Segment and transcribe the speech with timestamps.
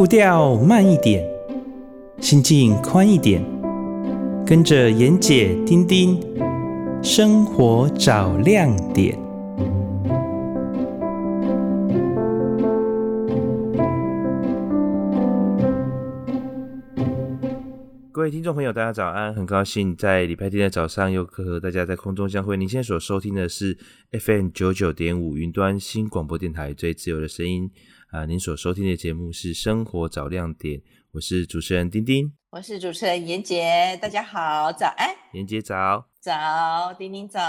[0.00, 1.22] 步调慢一点，
[2.22, 3.44] 心境宽一点，
[4.46, 6.18] 跟着妍姐、丁丁，
[7.02, 9.14] 生活找亮点。
[18.10, 19.34] 各位听众朋友，大家早安！
[19.34, 22.56] 很高兴在礼拜天的早上又可和大家在空中相会。
[22.56, 23.76] 您现在所收听的是
[24.12, 27.70] FM 九九点五云端新广播电台最自由的声音。
[28.10, 30.80] 啊，您所收听的节目是《生活找亮点》，
[31.12, 37.40] 我是主持人丁丁，我是主持人妍姐，大家好，早安，妍姐早，早，丁丁早。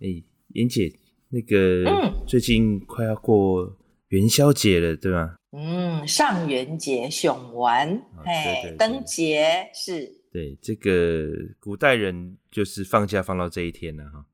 [0.00, 0.90] 哎、欸，妍姐，
[1.28, 3.70] 那个，嗯，最近快要过
[4.08, 5.36] 元宵节了，对吗？
[5.52, 10.10] 嗯，上元节，熊玩，嘿，灯节是。
[10.32, 11.30] 对，这个
[11.60, 14.24] 古代人就是放假放到这一天了哈。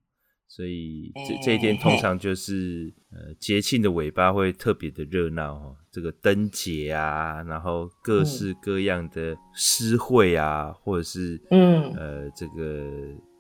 [0.55, 12.85] 所以这这一天通常就是呃节庆的尾巴会特别的热闹哦，这个灯节啊，然后各式各样的诗会啊，嗯、或者是嗯呃这个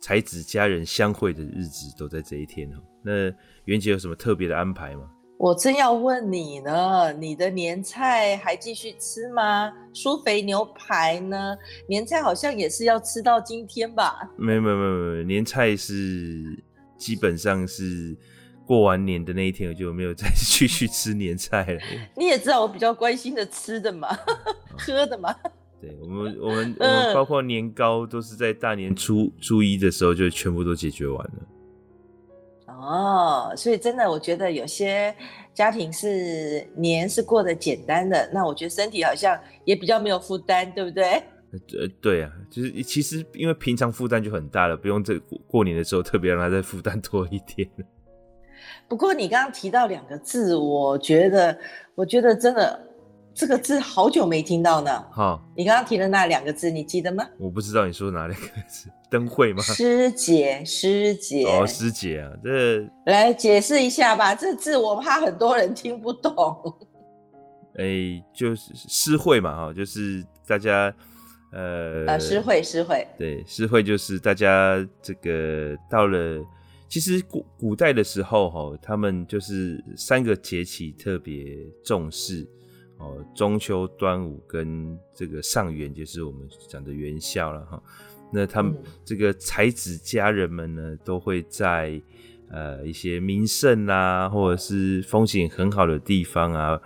[0.00, 2.76] 才子佳人相会的日子都在这一天哦。
[3.04, 3.30] 那
[3.66, 5.02] 袁姐有什么特别的安排吗？
[5.36, 9.70] 我正要问你呢，你的年菜还继续吃吗？
[9.92, 11.54] 酥肥牛排呢？
[11.86, 14.30] 年菜好像也是要吃到今天吧？
[14.38, 16.58] 没有没有没有没有，年菜是。
[17.02, 18.16] 基本上是
[18.64, 21.80] 过完年的那一天，我就没有再 继续吃年菜了。
[22.16, 24.08] 你也知道我比较关心的吃的嘛，
[24.78, 25.34] 喝的嘛。
[25.80, 31.42] 对，我们我们 我们包括年糕都是在大年初初一的时候就全部都解决完了。
[32.68, 35.12] 哦，所以真的，我觉得有些
[35.52, 41.20] 家庭是年是过得简单的，那我觉得身体好像也比较没有负担，对不对？
[41.78, 47.68] 呃，对啊，就是其实因为平常负担就很大了，不用这过年的时候特别让他再负担多一点。
[48.88, 51.58] 不过你刚刚提到两个字，我觉得，
[51.94, 52.82] 我觉得真的
[53.34, 55.04] 这个字好久没听到呢。
[55.10, 57.26] 好，你刚刚提的那两个字，你记得吗？
[57.38, 59.62] 我不知道你说哪两个字，灯会吗？
[59.62, 61.44] 师姐，师姐。
[61.44, 66.32] 哦，师姐啊，这来解释一下吧，这字我怕很多人听不懂。
[67.76, 70.90] 哎、欸，就是诗会嘛，哈，就是大家。
[71.52, 76.42] 呃，呃，诗会，诗会，对，诗会就是大家这个到了，
[76.88, 82.46] 其实古古代的时候哈，他们就是三个节气特别重视
[82.96, 87.82] 哦，中秋、端午跟这个上元，就是我们讲的元宵了哈。
[88.32, 88.74] 那他们
[89.04, 92.00] 这个才子佳人们呢，都会在
[92.48, 96.80] 呃一些名胜啊，或者是风景很好的地方啊，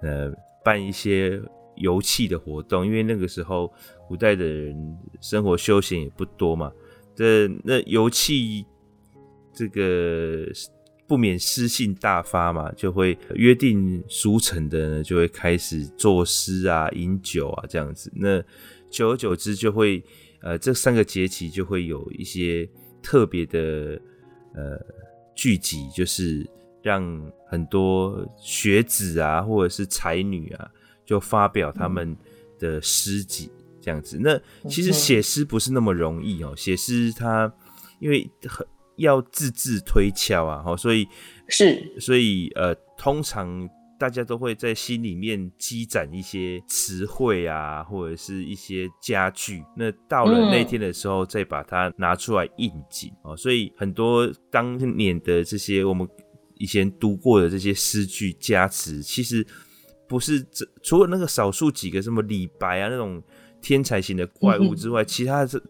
[0.00, 0.32] 呃，
[0.64, 1.42] 办一些
[1.74, 3.68] 游憩的活动，因为那个时候。
[4.12, 6.70] 古代的人生活休闲也不多嘛，
[7.16, 8.62] 这那油气
[9.54, 10.46] 这个
[11.06, 18.12] 不免诗兴大发嘛，就会约定俗成的呢，就会开始作诗啊、饮酒啊这样子。
[18.14, 18.38] 那
[18.90, 20.04] 久而久之，就会
[20.42, 22.68] 呃这三个节气就会有一些
[23.02, 23.98] 特别的
[24.54, 24.78] 呃
[25.34, 26.46] 聚集，就是
[26.82, 27.02] 让
[27.46, 30.70] 很多学子啊或者是才女啊，
[31.06, 32.14] 就发表他们
[32.58, 33.50] 的诗集。
[33.82, 36.54] 这样子，那其实写诗不是那么容易哦。
[36.56, 37.52] 写诗它
[37.98, 38.66] 因为很
[38.96, 41.06] 要字字推敲啊，哈，所以
[41.48, 49.64] 是，所以呃，通常大家都会在心里面积攒一些词汇啊，或者是一些佳句。
[49.76, 53.36] 那到了那天的时候，再把它拿出来应景哦。
[53.36, 56.06] 所以很多当年的这些我们
[56.58, 59.44] 以前读过的这些诗句佳词，其实
[60.06, 63.22] 不是这除了那个少数几个什么李白啊那种。
[63.62, 65.62] 天才型的怪物之外，其他是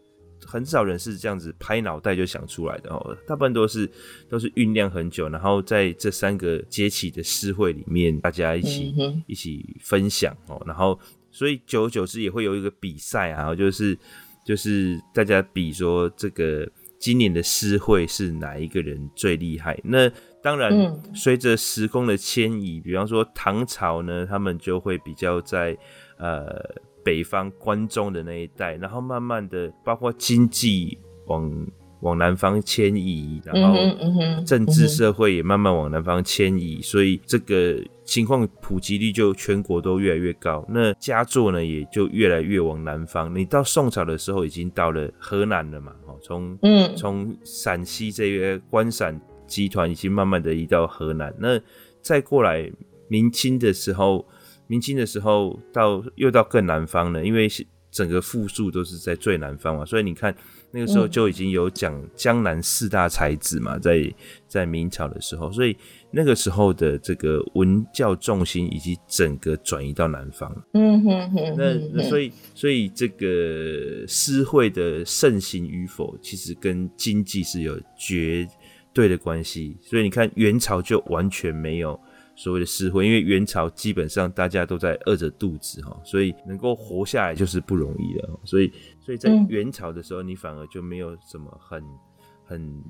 [0.45, 3.17] 很少人是这样子拍脑袋就想出来的哦。
[3.29, 3.89] 大部分都是
[4.29, 8.93] 都是酝酿很久，然后在这三个节气的诗会里面，大家一起
[9.29, 10.61] 一起分享哦。
[10.67, 10.99] 然后，
[11.31, 13.97] 所以久而久之也会有一个比赛啊，就是
[14.45, 16.69] 就是大家比说这个
[16.99, 19.79] 今年的诗会是哪一个人最厉害。
[19.85, 20.11] 那
[20.43, 20.73] 当然，
[21.15, 25.79] 随着时空的迁移，比方说唐朝呢，他们就会比较在
[26.19, 26.61] 呃。
[27.05, 31.67] 北方关中的那一带，然后慢慢的，包括经济往
[32.01, 33.77] 往南方迁移，然后
[34.45, 40.65] 政治社会也慢慢往南方迁移，所以这个情况普及率就全国都越来越高。
[40.69, 43.35] 那佳作呢，也就越来越往南方。
[43.35, 45.93] 你到宋朝的时候，已经到了河南了嘛？
[46.07, 51.35] 哦，从嗯从陕西这个关陕集团已经慢慢的移到河南。
[51.39, 51.61] 那
[52.01, 52.71] 再过来
[53.09, 54.27] 明清的时候。
[54.67, 57.49] 明清的时候到又到更南方了，因为
[57.91, 60.35] 整个富庶都是在最南方嘛，所以你看
[60.71, 64.11] 那个时候就已经有讲江南四大才子嘛，在
[64.49, 65.77] 在明朝的时候，所以
[66.11, 70.51] 那个时候的这个文教重心以及整个转移到南方。
[70.73, 71.55] 嗯哼哼。
[71.55, 78.49] 那那所以所以这个诗会的盛行与否，其实跟经济是有绝
[78.95, 79.77] 对的关系。
[79.83, 82.01] 所以你看元朝就完全没有。
[82.35, 88.41] 所谓的诗会，因为元朝基本上大家都在饿着肚子哈，所以能够活下来就是不容易了。
[88.45, 91.85] 所以，所以在元朝的时候，你反而就没有什么很
[92.45, 92.83] 很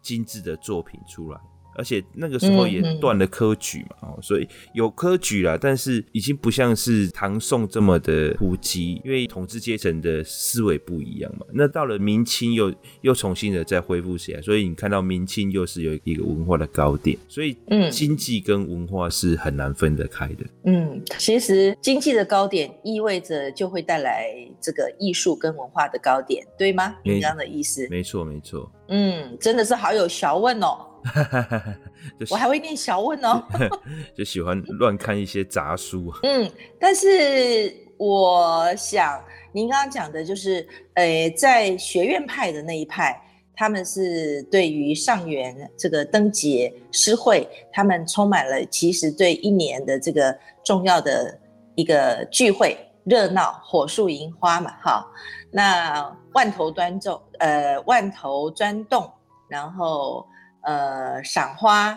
[0.00, 1.40] 精致的作品出来。
[1.76, 11.46] 而且那个时候也断了科举嘛，哦、嗯嗯，所以有科举啦，但是已经不像是唐宋这么的普及，因为统治阶层的思维不一样嘛。
[11.52, 12.72] 那到了明清又
[13.02, 20.44] 又重新的再恢复起来，所以你看到明清又是有一个文化的高点，所以嗯，经济跟文化是很难分得开的。
[20.64, 24.26] 嗯，其实经济的高点意味着就会带来
[24.60, 26.96] 这个艺术跟文化的高点，对吗？
[27.04, 27.86] 你这样的意思？
[27.90, 28.70] 没错，没错。
[28.88, 30.86] 嗯，真的是好有学问哦。
[32.30, 33.42] 我还会念小问哦，
[34.16, 36.12] 就喜欢乱看一些杂书。
[36.24, 39.22] 嗯，但是我想
[39.52, 43.20] 您刚刚讲的就是，呃，在学院派的那一派，
[43.54, 51.38] 他们是对于上元这个灯节诗会，他们充满了其实对一年的这个重要的
[51.74, 55.06] 一个聚会热闹，火树银花嘛，哈，
[55.50, 59.10] 那万头端重，呃，万头钻动，
[59.48, 60.26] 然后。
[60.64, 61.90] 呃，赏花，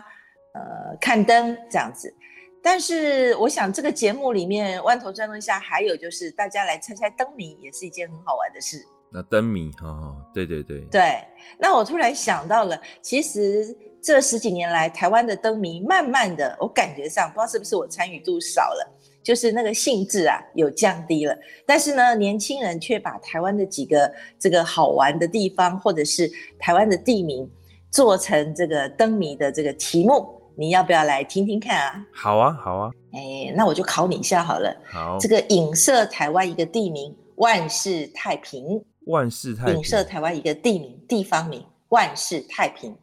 [0.54, 2.14] 呃，看灯这样子，
[2.62, 8.86] 但是我想这个节目里面万头转动下，还有就是大家来猜猜灯谜，也是一件很好玩的事。
[9.10, 11.24] 那灯谜，哦，对对对，对。
[11.58, 21.34] 那我突然想到了，其实这十几年来，台湾的灯谜慢慢的，我感觉上不知道是不是我参与度少了，就是那个兴致啊有降低了。
[21.66, 26.30] 但是呢，年轻人却把台湾的几个这个好玩的地方，或者是
[26.60, 27.50] 台湾的地名。
[27.92, 32.06] 做成这个灯谜的这个题目，你要不要来听听看啊？
[32.13, 32.92] 好啊，好啊。
[33.13, 34.75] 哎，那我就考你一下好了。
[34.92, 38.84] 好，这个影射台湾一个地名“万世太平”。
[39.07, 39.78] 万世太平。
[39.78, 42.95] 影射台湾一个地名、地方名“万世太平”。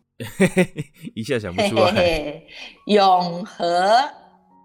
[1.15, 1.91] 一下想不出来。
[1.91, 2.47] 嘿嘿嘿
[2.87, 3.99] 永和。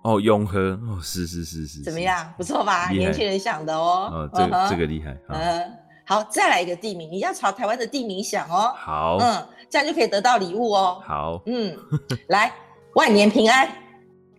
[0.03, 1.81] 哦，永和哦，是是是是。
[1.81, 2.33] 怎么样？
[2.37, 2.89] 不错吧？
[2.89, 4.09] 年轻人想的哦。
[4.11, 4.69] 哦，这个、uh.
[4.69, 5.17] 这个厉害。
[5.29, 5.73] 嗯，
[6.09, 8.73] 好，再来一个地名，你要朝台湾的地名想哦。
[8.75, 9.17] 好。
[9.21, 9.47] 嗯。
[9.69, 10.99] 这样就可以得到礼物哦。
[11.05, 11.77] 好，嗯，
[12.29, 12.51] 来，
[12.95, 13.69] 万年平安。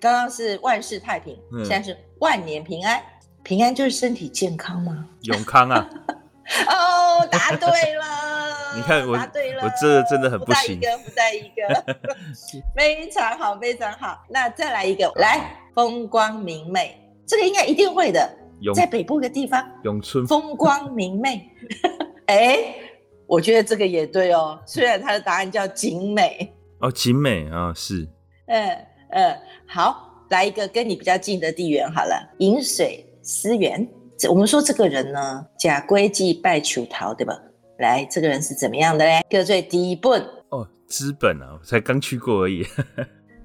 [0.00, 3.00] 刚刚是万事太平，嗯，现在是万年平安。
[3.44, 5.06] 平安就是身体健康吗？
[5.22, 5.88] 永康啊。
[6.66, 8.04] 哦，答对了。
[8.74, 9.62] 你看我，答对了。
[9.62, 10.80] 我这真的很不行。
[10.80, 11.96] 不带一个，不带一个。
[12.74, 14.24] 非常好，非常好。
[14.28, 17.00] 那再来一个，来，风光明媚。
[17.24, 18.28] 这个应该一定会的。
[18.74, 19.64] 在北部的地方。
[19.84, 20.26] 永春。
[20.26, 21.50] 风光明媚。
[22.26, 22.74] 哎。
[23.26, 28.08] 我觉得这个也对哦，虽然他的答案叫景美哦，景美啊、哦，是，
[28.48, 28.68] 嗯
[29.10, 33.88] 嗯，好，来一个跟你比较近的地缘好了，饮水思源。
[34.28, 37.32] 我们说这个人呢，假归祭拜求桃，对吧？
[37.78, 39.24] 来，这个人是怎么样的嘞？
[39.30, 42.64] 各最低本哦，资本啊，我才刚去过而已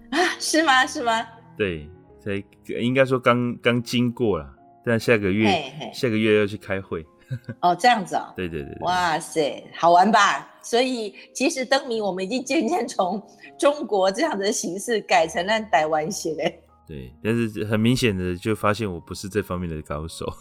[0.09, 0.83] 啊，是吗？
[0.87, 1.23] 是吗？
[1.55, 1.87] 对，
[2.19, 2.43] 才
[2.81, 4.51] 应该说刚刚经过了，
[4.85, 5.49] 但下个月
[5.93, 7.05] 下个月要去开会。
[7.59, 8.31] 哦，这样子哦。
[8.35, 8.77] 对对对，对。
[8.81, 10.47] 哇塞，好玩吧？
[10.61, 13.19] 所以其实灯谜我们已经渐渐从
[13.57, 16.61] 中国这样的形式改成了台湾写嘞。
[16.87, 20.31] 对，但是很明显的就发现我不是这方面的高手。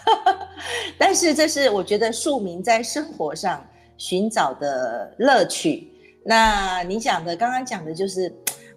[0.98, 5.90] 但是这是我觉得庶民在生活上寻找的乐趣。
[6.22, 8.30] 那你讲的刚刚讲的就是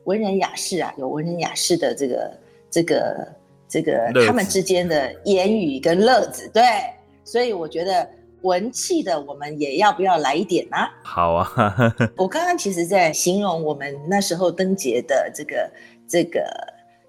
[0.06, 2.40] 文人雅士啊，有文人雅士的这个
[2.72, 3.28] 这个。
[3.74, 6.62] 这个他们之间的言语跟乐子，对，
[7.24, 8.08] 所以我觉得
[8.44, 10.77] 文气的我们也要不要来一点呢？
[10.77, 10.92] 啊？
[11.03, 11.75] 好啊，
[12.15, 15.72] 我刚刚其实在形容我们那时候灯节的这个
[16.08, 16.46] 这个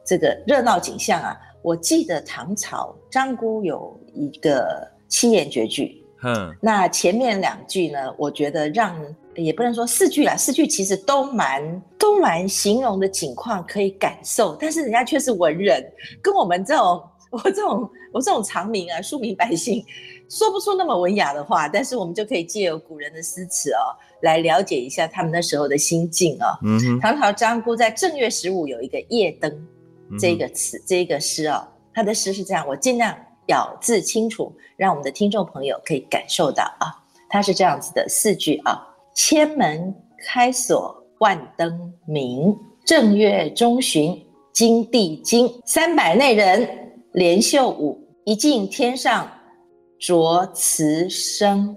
[0.06, 1.36] 这个热闹景象啊。
[1.60, 8.96] 我记得唐朝张姑有一个七言绝句，嗯，那前面两句呢，我觉得让。
[9.36, 15.84] 也不能说四句啦，四句其实都蛮都蛮形容的景况可以感受，但是人家却是文人，
[16.22, 19.84] 跟我们这种我这种我这种常民啊，庶民百姓
[20.28, 23.90] 说不出那么文雅的话，但是我们就可以借由古人的诗词哦，
[24.22, 26.46] 来了解一下他们那时候的心境哦。
[26.62, 29.66] 嗯哼，唐朝张姑在正月十五有一个夜灯
[30.18, 33.16] 这个词、嗯、这个诗哦，他的诗是这样，我尽量
[33.48, 36.86] 咬字清楚，让我们的听众朋友可以感受到啊，
[37.28, 38.93] 他是这样子的四句啊。
[39.14, 39.94] 千门
[40.26, 42.54] 开锁万灯明，
[42.84, 44.20] 正月中旬
[44.52, 46.68] 金地金，三百内人
[47.12, 49.30] 连袖舞，一进天上
[49.98, 51.76] 着词声。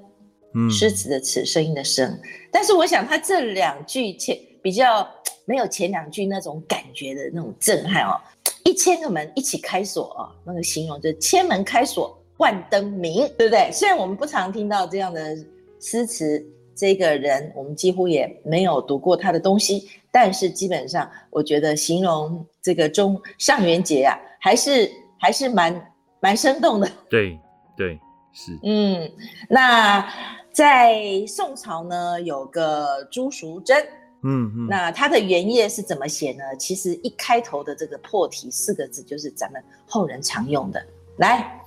[0.56, 2.20] 嗯，诗词的词，声音的声。
[2.52, 5.08] 但是我想，他这两句前比较
[5.46, 8.20] 没有前两句那种感觉的那种震撼哦。
[8.64, 13.70] 一千个门一起开锁哦，那个形容就是千门开锁万灯明，对不对？
[13.72, 15.38] 虽然我们不常听到这样的
[15.80, 16.44] 诗词，
[16.78, 26.88] 这个人我们几乎也没有读过他的东西，但是基本上我觉得形容这个中上元节啊，还是还是蛮蛮生动的。
[27.10, 27.40] 对
[27.76, 28.00] 对
[28.32, 29.12] 是，嗯，
[29.50, 30.08] 那
[30.52, 33.78] 在宋朝呢，有个朱淑珍。
[34.24, 36.44] 嗯，嗯，那它的原页是怎么写呢？
[36.58, 40.84] 其实一开头的这个破题四个字就是咱们后人常用的。
[41.18, 41.62] 来，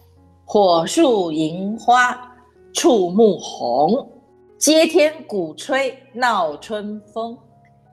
[0.44, 2.36] 火树银花
[2.72, 4.10] 触目红，
[4.60, 7.36] 接天鼓吹闹春风。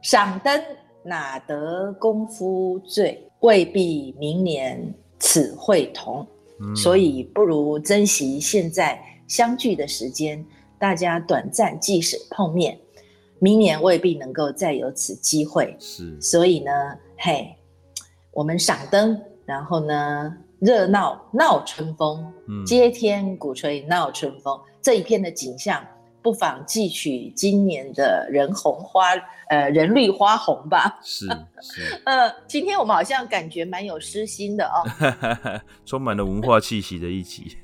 [0.02, 0.62] 赏灯
[1.02, 6.28] 哪得功夫醉，未必明年此会同。
[6.60, 10.46] 嗯，所以不如珍惜现在相聚的时间，
[10.78, 12.78] 大家短暂即使碰面。
[13.40, 16.72] 明年未必能够再有此机会，是，所以呢，
[17.18, 17.56] 嘿，
[18.34, 25.82] 我们赏灯，然后呢，热闹闹春风，嗯，接天鼓吹闹春风，这一片的景象，
[26.28, 29.14] 不妨汲取今年的人红花，
[29.48, 31.00] 呃，人绿花红吧。
[31.02, 31.26] 是
[31.62, 34.84] 是，呃， 今天我们好像感觉蛮有诗心的哦，
[35.88, 37.58] 充满了文化气息的一集。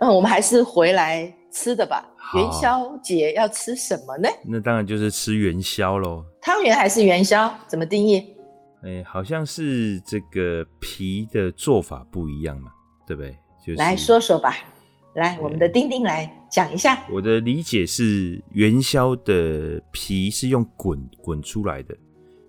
[0.00, 2.02] 嗯，我们还是回来吃的吧。
[2.34, 4.26] 元宵节要吃什么呢？
[4.42, 6.24] 那当然就是吃元宵喽。
[6.40, 7.52] 汤圆还是元宵？
[7.66, 8.34] 怎么定义？
[8.84, 12.70] 哎、欸，好像是这个皮的做法不一样嘛，
[13.06, 13.36] 对不对？
[13.66, 14.56] 就是、来说说吧。
[15.14, 17.02] 来，我们的丁丁来讲一下。
[17.10, 21.96] 我的理解是，元宵的皮是用滚滚出来的，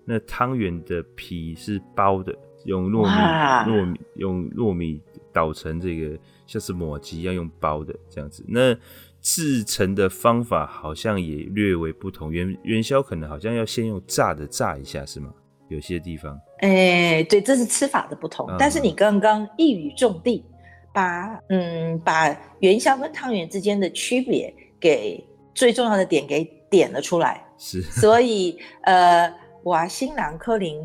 [0.06, 8.44] 那汤圆的皮是包的，用糯米糯米用糯米捣成这个像是麻糬一样用包的这样子。
[8.48, 8.76] 那
[9.22, 15.34] 制成的方法好像也略微不同，元元宵可能好像要先用炸的炸一下，是吗？
[15.70, 18.46] 有些地方，哎、欸，对，这是吃法的不同。
[18.52, 20.46] 嗯、但是你刚刚一语中的，
[20.94, 25.22] 把嗯把元宵跟汤圆之间的区别给
[25.54, 27.44] 最重要的点给点了出来。
[27.58, 29.34] 是，所以呃，
[29.64, 30.80] 我新郎柯林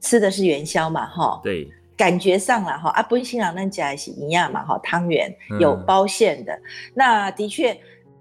[0.00, 1.68] 吃的是元宵嘛，哈，对。
[1.96, 7.70] 感觉上了哈，啊，不新郎那家是一样嘛哈，汤圆有包馅的，嗯、那的确，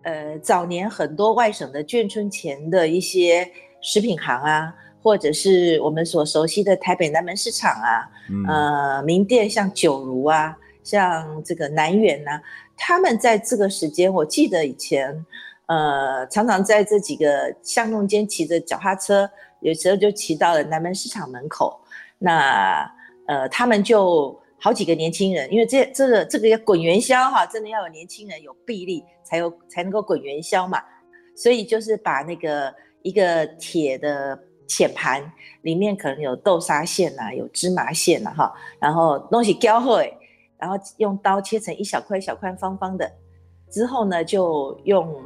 [0.03, 3.49] 呃，早年很多外省的眷村前的一些
[3.81, 4.71] 食品行啊，
[5.01, 12.41] 或者是我们所熟悉的台北南门市场啊，嗯、呃，名店像九如啊，像这个南园啊，
[12.75, 15.25] 他们在这个时间，我记得以前，
[15.67, 19.29] 呃，常常在这几个巷弄间骑着脚踏车，
[19.61, 21.79] 有时候就骑到了南门市场门口，
[22.19, 22.91] 那。
[23.25, 30.83] 呃，他们就好几个年轻人，因为这这个这个要滚元宵哈，真的要有年轻人有臂力才有才能够滚元宵嘛，
[31.33, 34.37] 所以就是把那个一个铁的
[34.67, 35.23] 浅盘，
[35.61, 39.99] 里面可能有豆沙馅呐，有芝麻馅呐哈，然后东西搅好，
[40.63, 43.11] 然后用刀切成一小块一小块方方的，
[43.69, 45.21] 之后呢就用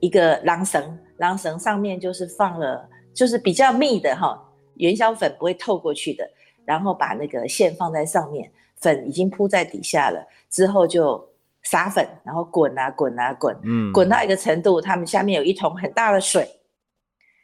[0.00, 4.42] 一个狼绳，狼绳上面就是放了就是比较密的哈，
[4.76, 6.26] 元宵粉不会透过去的。
[6.64, 11.28] 然后把那个馅放在上面，粉已经铺在底下了，之后就
[11.64, 16.48] 撒粉，然后滚啊滚啊滚，嗯，滚到一个程度，他们下面有一桶很大的水，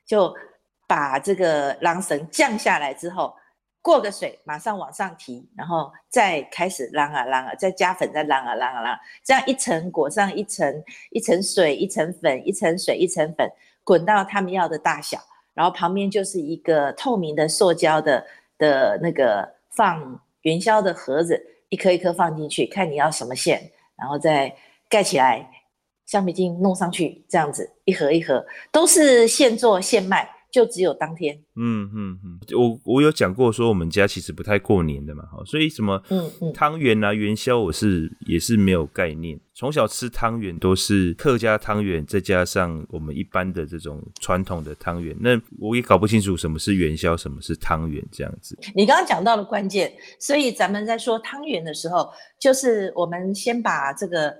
[0.07, 0.33] 就
[0.87, 3.35] 把这个狼绳降下来之后，
[3.87, 13.49] 过个水，马上往上提，然后再开始啷啊啷啊，再加粉，再啷啊啷啊啷，这样一层裹上一层，一层水，一层粉，一层水，一层粉，
[13.85, 15.17] 滚到他们要的大小，
[15.55, 18.27] 然后旁边就是一个透明的塑胶的。
[18.59, 21.39] 的那个放元宵的盒子，
[21.69, 24.51] 一颗一颗放进去，看你要什么馅，然后再
[24.89, 25.47] 盖起来，
[26.07, 30.27] 橡皮筋弄上去，这样子一盒一盒都是现做现卖。
[30.57, 48.59] 就只有当天，嗯嗯嗯，我我有讲过说我们家其实不太过年的嘛，所以什么嗯嗯汤圆啊元宵我是也是没有概念，从小吃汤圆都是客家汤圆，再加上我们一般的这种传统的汤圆，那我也搞不清楚什么是元宵，什么是汤圆这样子。
[48.75, 52.11] 你刚刚讲到了关键，所以咱们在说汤圆的时候，
[52.41, 54.35] 就是我们先把这个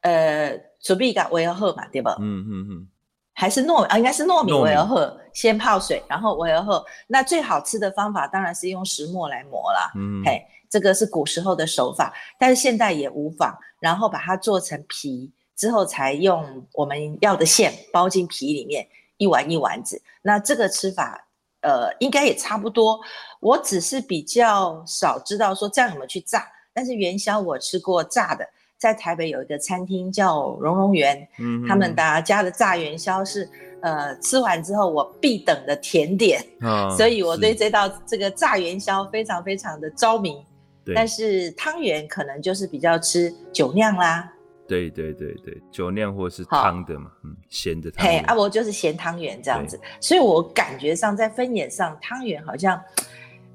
[0.00, 2.16] 呃准备一个围合后嘛，对吧？
[2.18, 2.88] 嗯嗯嗯。
[3.34, 6.84] 还是糯米啊，应该是糯米为而后，先泡水，然后为而后。
[7.08, 9.92] 那最好吃的方法当然是用石磨来磨啦。
[9.96, 13.54] 嗯，嘿，这个是古时候的手法，但是现代也无妨。
[13.80, 18.88] 然后把它做成皮之后，才用我们要的馅包进皮里面，
[19.18, 20.00] 一丸一丸子。
[20.22, 21.26] 那这个吃法，
[21.60, 22.98] 呃，应该也差不多。
[23.40, 28.48] 我只是比较少知道说这样怎么去炸，但是元宵我吃过炸的。
[28.84, 33.48] 在台北有一个餐厅叫荣荣园，嗯，他们大家的炸元宵是
[33.80, 40.36] 呃吃完之后我必等的甜点，哦， 所以我对这道这个炸元宵非常非常的着迷。
[40.84, 44.30] 对，但是汤圆可能就是比较吃酒酿啦。
[44.68, 48.06] 对对对对，酒酿或是汤的嘛，嗯，咸的汤。
[48.06, 52.78] 嘿，阿伯就是咸汤圆这样子，所以我感觉上在分野上，汤圆好像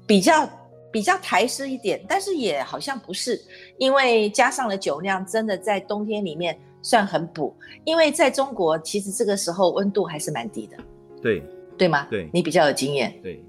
[0.08, 0.44] 比较
[0.90, 3.40] 比较台式一点，但是也好像不是，
[3.78, 7.54] 因为加上了酒酿，真的在冬天里面算很补。
[7.84, 10.76] 因为在中国，其实这个时候温度还是蛮低的。
[11.22, 11.42] 对，
[11.76, 12.06] 对吗？
[12.10, 13.14] 对，你比较有经验。
[13.22, 13.44] 对，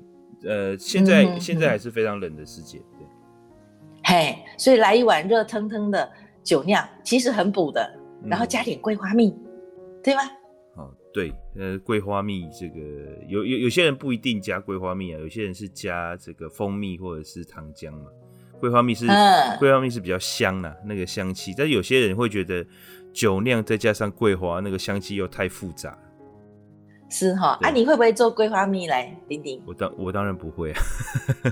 [0.45, 2.77] 呃，现在、嗯、现在还是非常冷的世界。
[2.77, 3.07] 对，
[4.03, 6.11] 嘿，所以来一碗热腾腾的。
[6.43, 7.87] 酒酿其实很补的，
[8.25, 10.23] 然后加点桂花蜜，嗯、对吗？
[10.75, 12.79] 哦，对，呃，桂花蜜这个
[13.27, 18.05] 有有有些人不一定加桂花蜜啊，有些人是加这个蜂蜜或者是糖浆嘛。
[18.59, 22.65] 桂花蜜是、嗯、桂花蜜是比较香啊，那个香气，但是有些人会觉得
[23.11, 25.97] 酒酿再加上桂花，那个香气又太复杂。
[27.09, 29.61] 是哈，啊，你会不会做桂花蜜来，丁丁？
[29.65, 30.79] 我当我当然不会啊。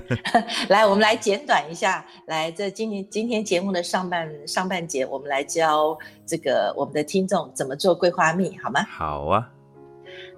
[0.70, 8.80] 来，我们来简短一下，来，这今天今天节目的上半上半节，我们来教这个我们的听众怎么做桂花蜜，好吗？
[8.88, 9.52] 好啊。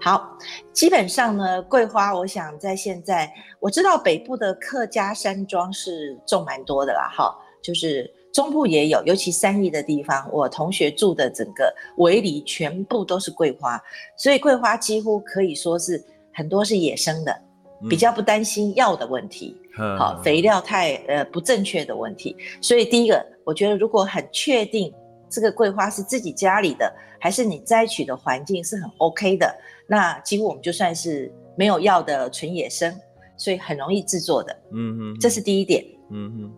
[0.03, 0.37] 好，
[0.73, 8.13] 基本上呢，桂花，我想在现在我知道北部的客家山庄是种蛮多的啦，哈，就是。
[8.33, 13.79] 中部也有，尤其三义的地方，我同学住的整个围里全部都是桂花，
[14.17, 17.43] 所以桂花几乎可以说是很多是野生的，
[17.91, 22.35] 比较不担心药的问题，嗯、好肥料太呃不正确的问题。
[22.63, 24.91] 所以第一个，我觉得如果很确定
[25.29, 26.91] 这个桂花是自己家里的，
[27.21, 29.55] 还是你摘取的环境是很 OK 的，
[29.93, 32.99] 那几乎我们就算是没有药的纯野生，
[33.37, 34.57] 所以很容易制作的。
[34.73, 35.85] 嗯哼，这是第一点。
[36.11, 36.53] 嗯哼。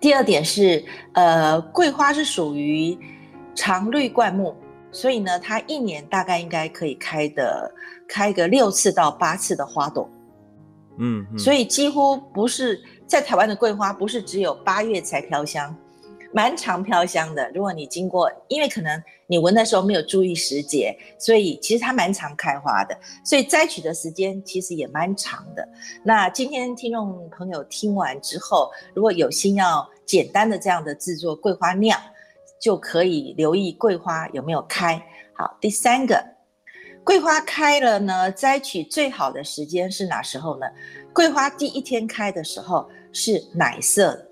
[0.00, 0.84] 第二点是，
[1.14, 2.96] 呃，桂花是属于
[3.56, 4.54] 常绿灌木，
[4.92, 7.74] 所以呢，它一年大概应该可以开的
[8.06, 10.08] 开个六次到八次的花朵，
[10.98, 15.76] 嗯，嗯，所以几乎不是在台湾的桂花不是只有八月才飘香。
[16.32, 25.68] 蛮常飘香的，如果你经过，因为可能你闻的时候没有注意时节，所以其实它蛮常开花的，所以摘取的时间其实也蛮长的。
[26.04, 32.00] 那今天听众朋友听完之后，如果有心要简单的这样的制作桂花酿，
[32.60, 35.02] 就可以留意桂花有没有开。
[35.32, 36.24] 好，第三个，
[37.02, 40.66] 桂花开了呢，摘取最好的时间是哪时候呢？
[41.12, 44.29] 桂花第一天开的时候是奶色。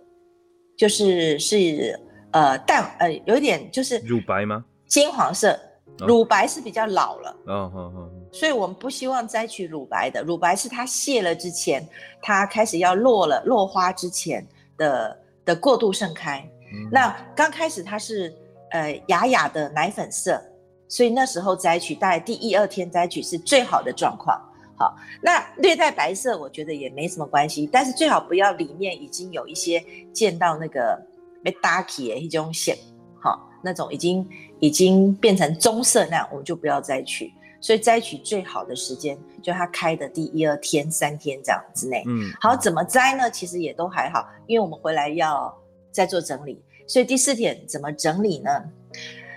[0.78, 4.64] 就是是呃淡呃有一点就是乳白吗？
[4.86, 5.58] 金黄色，
[5.98, 7.36] 乳白是比较老了。
[7.46, 8.10] 哦哦哦。
[8.32, 11.86] 所以我们不希望摘取乳白的，乳白是它谢了之前，
[12.22, 16.38] 它开始要落了落花之前的的过度盛开。
[16.72, 18.32] 嗯、那刚开始它是
[18.70, 20.40] 呃雅雅的奶粉色，
[20.86, 24.40] 所以那时候摘取大概第一二天摘取是最好的状况。
[24.78, 30.96] 好，那略带白色，我觉得也没什么关系，但是最好不要里面已经有一些见到那个
[31.42, 32.76] 被打起的一种线，
[33.20, 34.24] 好，那种已经
[34.60, 37.32] 已经变成棕色那样，我们就不要摘取。
[37.60, 42.04] 所以摘取最好的时间，就它开的第一二天、三天这样之内。
[42.06, 43.28] 嗯，好，怎么摘呢？
[43.28, 45.52] 其实也都还好，因为我们回来要
[45.90, 46.62] 再做整理。
[46.86, 48.50] 所以第四点怎么整理呢？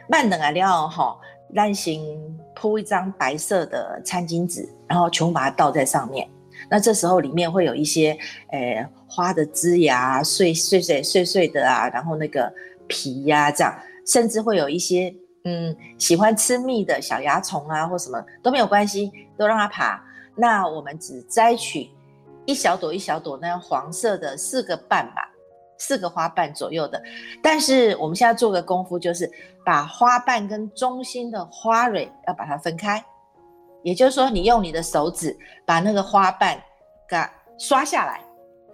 [0.07, 1.17] 慢等啊，料哈。
[1.53, 6.29] 让行铺一张白色的餐巾纸，然后全部把它倒在上面。
[6.69, 8.17] 那这时候里面会有一些，
[8.49, 12.51] 诶、花的枝芽碎碎碎碎碎的啊，然后那个
[12.87, 13.73] 皮呀、这样，
[14.05, 20.03] 甚至会有一些，嗯，喜欢吃蜜的小蚜虫啊，或什么都没有关系，都让它爬。
[20.35, 21.89] 那我们只摘取
[22.45, 25.29] 一小朵一小朵那样黄色的四个瓣吧。
[25.83, 27.01] 四个花瓣左右的，
[27.41, 29.27] 但是我们现在做个功夫，就是
[29.65, 33.03] 把花瓣跟中心的花蕊要把它分开，
[33.83, 36.61] 也就是说，你用你的手指把那个花瓣
[37.09, 37.17] 给
[37.57, 38.23] 刷下来，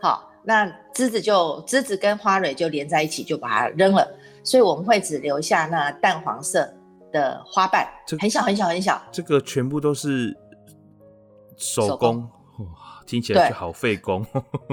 [0.02, 4.08] 好，那枝子就枝子跟花蕊就连在一起，就把它扔了。
[4.44, 6.74] 所以我们会只留下那淡黄色
[7.12, 7.88] 的花瓣，
[8.20, 9.02] 很小很小很小。
[9.12, 10.36] 这个全部都是
[11.58, 12.22] 手工。
[12.60, 12.66] 哇
[13.06, 14.26] 听起来就好费工，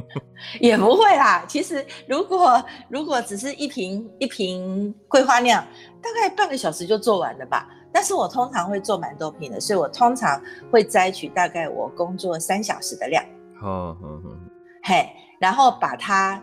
[0.58, 1.44] 也不会啦。
[1.46, 5.64] 其实如果如果只是一瓶一瓶桂花酿，
[6.02, 7.68] 大概半个小时就做完了吧。
[7.94, 13.24] 但是我通常会做蛮多瓶的，所以我通常会摘取大概我工作三小时的量。
[13.60, 14.30] 好好好，
[14.82, 16.42] 嘿，然后把它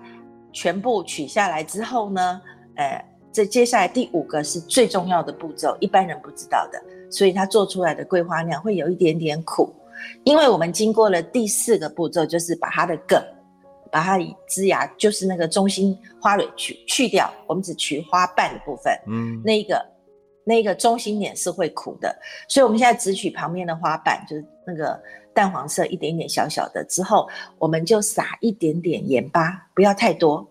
[0.54, 2.42] 全部取下来之后呢，
[2.78, 9.76] 呃，这接下来第五个是最重要的步骤，一般人不知道的，所以它做出来的桂花酿会有一点点苦。
[10.24, 13.22] 因为我们经过了第四个步骤，就是把它的梗
[13.92, 18.98] 把它枝芽，就是那个中心花蕊去去掉，我们只取花瓣的部分。
[19.08, 19.86] 嗯，那个
[20.44, 22.16] 那个中心点是会苦的，
[22.48, 25.02] 所以我们现在只取旁边的花瓣，就是那个
[25.34, 26.84] 淡黄色一点点小小的。
[26.86, 30.48] 之后我们就撒一点点盐巴，不要太多，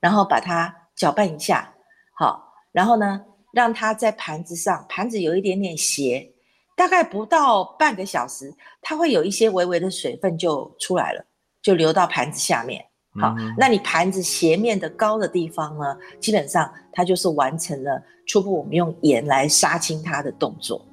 [0.00, 1.72] 然后把它搅拌一下，
[2.14, 6.30] 好，然后呢，让它在盘子上，盘子有一点点斜。
[6.76, 11.24] 大概不到半个小时，它会有一些微微的水分就出来了，
[11.62, 12.84] 就流到盘子下面。
[13.20, 20.84] 好，嗯、那你盘子斜面的高的地方呢，基本上它就是完成了初步我们用盐来杀青它的动作。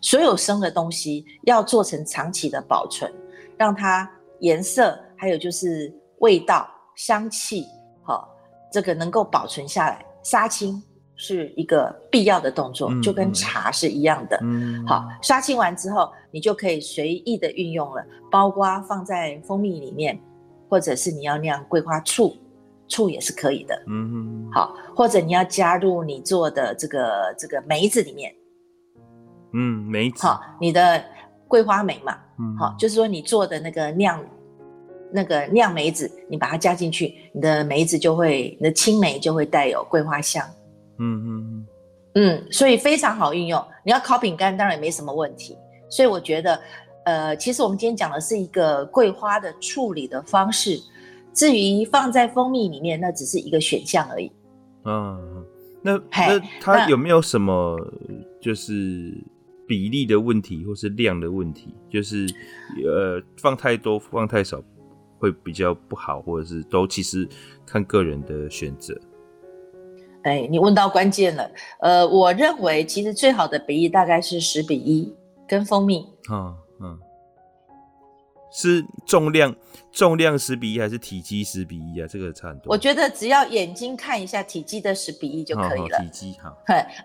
[0.00, 3.12] 所有生的东西要做成长期的保存，
[3.56, 4.10] 让它
[4.40, 7.64] 颜色还有就是味道、香气，
[8.02, 8.28] 好，
[8.72, 10.82] 这个能够保存下来，杀青。
[11.20, 14.38] 是一个必要的动作，就跟茶是一样的。
[14.40, 20.16] 嗯，好，杀青完之后，你就可以随意的运用了，包括放在蜂蜜里面，
[20.68, 22.36] 或者是你要酿桂花醋，
[22.88, 23.74] 醋也是可以的。
[23.86, 28.34] 嗯嗯，好，或者你要加入你做的这个这个梅子里面。
[29.54, 30.26] 嗯，梅子。
[30.26, 31.02] 好，你的
[31.46, 32.18] 桂花梅嘛。
[32.38, 34.22] 嗯，好，就是说你做的那个酿
[35.10, 40.46] 那个酿梅子，你把它加进去，你的梅子就会，你的青梅就会带有桂花香。
[40.98, 41.66] 嗯嗯嗯，
[42.14, 43.64] 嗯，所以非常好运用。
[43.84, 45.56] 你要烤饼干，当然也没什么问题。
[45.90, 46.60] 所以我觉得，
[47.08, 50.78] 呃，其实我们今天讲的是一个桂花的处理的方式。
[51.32, 54.30] 至于放在蜂蜜里面，那只是一个选项而已。
[54.84, 55.42] 嗯，
[55.80, 57.78] 那那它有没有什么
[58.42, 59.16] 就是
[59.66, 61.74] 比例的问题，或是量的问题？
[61.88, 62.26] 就是
[62.84, 64.62] 呃，放太多，放太少
[65.18, 67.26] 会比较不好，或者是都其实
[67.64, 68.94] 看个人的选择。
[70.24, 71.50] 哎，你问到关键了。
[71.80, 75.10] 呃，我认为其实最好的比例大概是十比一，
[75.48, 76.06] 跟蜂蜜。
[76.30, 76.56] 嗯嗯，
[78.50, 79.54] 是重量
[79.92, 82.06] 重量十比一还是体积十比一啊？
[82.08, 82.72] 这个差很多。
[82.72, 85.98] 我觉得只要眼睛看一下体积的十比一就可以了。
[85.98, 86.56] 体积好，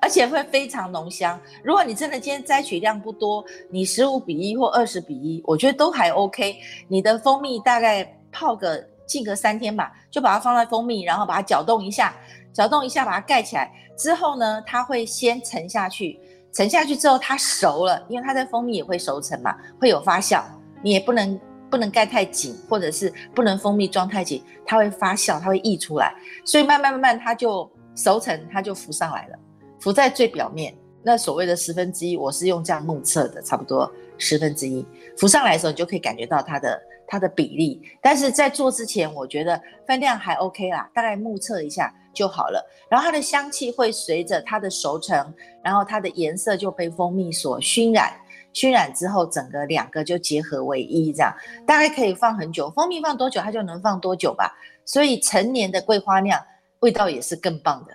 [0.02, 1.40] 而且会非常浓香。
[1.64, 6.56] 如果你真的今天摘取量不多，你十五比一或二十比一，我觉得都还 OK。
[6.88, 12.16] 你的蜂蜜大概泡个浸个三天吧，就把它放在蜂蜜，然后把它搅动一下。
[12.54, 16.20] 搅动一下，把它盖起来之后呢，它会先沉下去。
[16.52, 20.44] 沉下去之后，它熟了，因为它在蜂蜜也会熟成嘛，会有发酵。
[20.84, 21.40] 你也不能
[21.72, 26.14] 不能盖太紧，或者是不能蜂蜜装太紧，它会发酵，它会溢出来。
[26.46, 29.40] 所以慢慢慢慢，它就熟成，它就浮上来了，
[29.80, 30.76] 浮在最表面。
[31.02, 34.86] 那所谓的十分之一，我是用这样目测的，差不多十分之一
[35.18, 37.82] 浮上来的时候，你就可以感觉到它的它的比例。
[38.02, 41.94] 但是在做之前，我觉得分量还 OK 啦，大概目测一下。
[42.14, 48.14] 就好了，然后它的香气会随着它的熟成，然后它的颜色就被蜂蜜所熏染，
[48.54, 51.34] 熏染之后，整个两个就结合为一，这样
[51.66, 52.70] 大概可以放很久。
[52.72, 54.56] 蜂蜜放多久，它就能放多久吧。
[54.86, 56.40] 所以成年的桂花酿
[56.80, 57.94] 味道也是更棒的。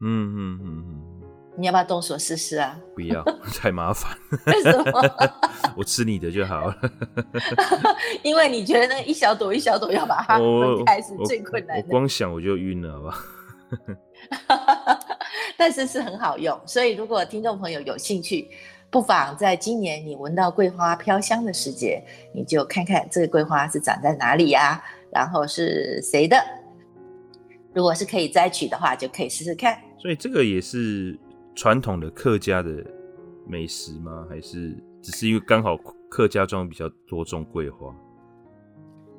[0.00, 1.22] 嗯嗯嗯嗯，
[1.56, 2.78] 你要不要动手试试啊？
[2.94, 3.22] 不要，
[3.60, 4.16] 太麻烦。
[4.46, 5.02] 为什么？
[5.76, 6.76] 我吃你的就好了。
[8.22, 11.84] 因为你觉得那一小朵一小朵要把它分开是最困难的。
[11.86, 13.18] 我光想我就晕了，好不好？
[15.56, 18.48] 但是是很好用，所以如果听众朋友有兴趣，
[18.90, 22.02] 不妨在今年你闻到桂花飘香的时节，
[22.34, 26.36] 你就看看这个桂花是长在哪里呀、啊，然后是谁的。
[27.74, 29.78] 如果是可以摘取的话，就可以试试看。
[29.98, 31.18] 所以这个也是
[31.54, 32.70] 传统的客家的
[33.46, 34.26] 美食吗？
[34.30, 35.76] 还是只是因为刚好
[36.08, 37.94] 客家庄比较多种桂花？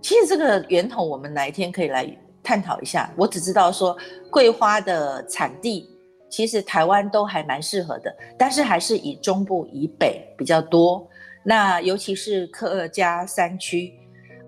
[0.02, 3.96] 其实这个源头，我们哪一天可以来探讨一下，我只知道说
[4.32, 5.88] 桂花的产地
[6.30, 11.06] 其实台湾都还蛮适合的，但是还是以中部以北比较多。
[11.44, 13.94] 那尤其是客家山区，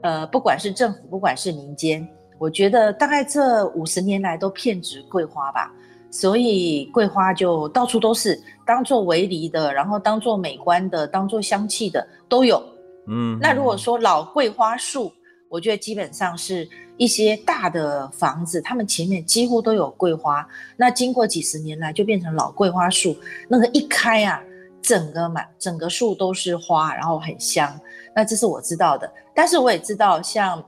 [0.01, 5.73] 呃，不管是政府，不管是民间，我觉得大概这五十年来都遍植桂花吧，
[6.11, 12.61] 所以桂花就到处都是，当做围篱的，然后当做美观的，当做香气的都有。
[13.07, 15.11] 嗯，那如果说老桂花树，
[15.49, 16.67] 我觉得基本上是
[17.01, 20.47] 一些大的房子，他们前面几乎都有桂花。
[20.77, 23.17] 那经过几十年来，就变成老桂花树。
[23.47, 24.39] 那个一开啊，
[24.83, 27.75] 整个满整个树都是花，然后很香。
[28.15, 29.11] 那这是我知道的。
[29.33, 30.63] 但是我也知道像，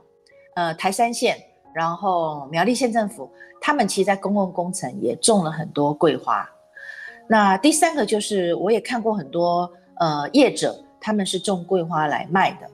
[0.56, 1.38] 呃台山县，
[1.72, 6.44] 然后苗栗县政府，他们其实在公共工程也种了很多桂花。
[7.28, 9.70] 那第三个就是，我也看过很多
[10.00, 12.68] 呃业者，他们是种桂花来卖的。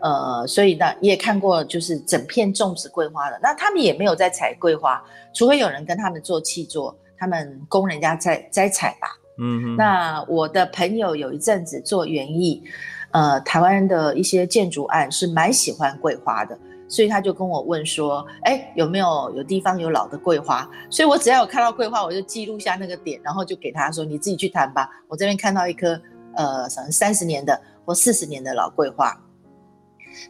[0.00, 5.02] 呃，所以呢，也看过就是整片种植桂花的，那他们也没有在采桂花，
[5.34, 9.08] 除非有人跟他们做契作，他们供人家在摘采吧。
[9.38, 12.62] 嗯哼，那我的朋友有一阵子做园艺，
[13.10, 26.00] 呃，台湾的一些建筑案是蛮喜欢桂花的，所以他就跟我问说：“哎，有没有有地方有老的桂花？”所以我只要有看到桂花，我就记录下那个点，然后就给他说：“你自己去谈吧。”我这边看到一棵
[26.34, 29.14] 呃，三十年的或四十年的老桂花，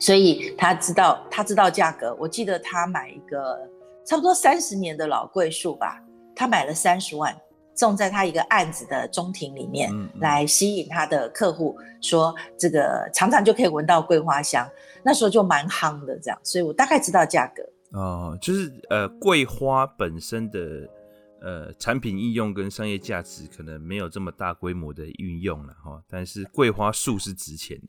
[0.00, 2.14] 所以他知道他知道价格。
[2.18, 3.58] 我记得他买一个
[4.04, 6.02] 差不多三十年的老桂树吧，
[6.34, 7.36] 他买了三十万。
[7.78, 14.66] 种在他一个案子的中庭里面，嗯嗯、来吸引他的客户，说这个常常就可以闻到桂花香，
[15.02, 17.62] 那时候就蛮夯的这样，所以我大概知道价格。
[17.90, 20.88] 哦，就是呃，桂花本身的
[21.42, 27.88] 呃产品应用跟商业价值可能没有这么大规模的运用了哈，但是桂花树是值钱的。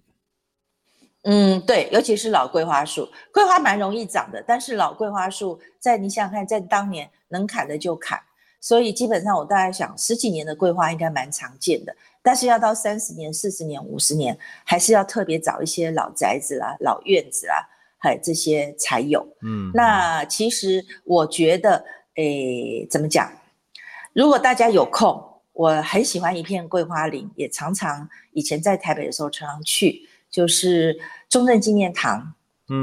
[1.30, 8.18] 嗯，对，尤其是老桂花树，桂花蛮容易长的，但是老桂花树在你想想看，在当年能砍的就砍。
[8.62, 19.28] 所以基本上，我大概想十几年的桂花应该蛮常见的，但是要到三十年、四十年、五十年，还是要特别找一些老宅子啦、老院子啦，还有这些才有。
[19.42, 21.86] 嗯，那其实我觉得，
[22.16, 23.32] 诶，怎么讲？
[24.14, 30.96] 如果大家有空，我很喜欢一片桂花林，也常常以前在台北的时候常常去，就是
[31.28, 32.36] 中正纪念堂，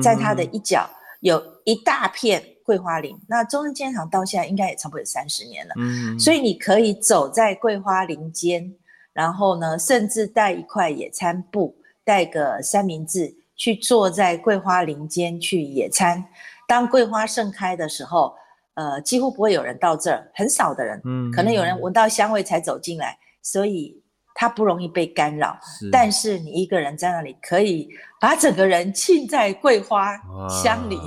[0.02, 0.90] 在它的一角
[1.20, 2.42] 有一大片。
[2.64, 8.74] 桂花林，那中正纪念堂到现在应该也差不多有三十年了，嗯，所以你可以走在桂花林间，
[9.12, 16.24] 然后呢，甚至带一块野餐布，带个三明治，去坐在桂花林间去野餐。
[16.66, 18.34] 当桂花盛开的时候，
[18.72, 24.02] 呃，几乎不会有人到这儿，很少的人，嗯，可能有人闻到香味才走进来，所以
[24.34, 25.56] 它不容易被干扰。
[25.62, 27.88] 是，但是你一个人在那里，可以
[28.20, 30.14] 把整个人浸在桂花
[30.62, 30.98] 香里。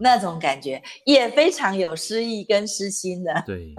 [0.00, 3.72] 那种感觉也非常有诗意跟诗心的，对，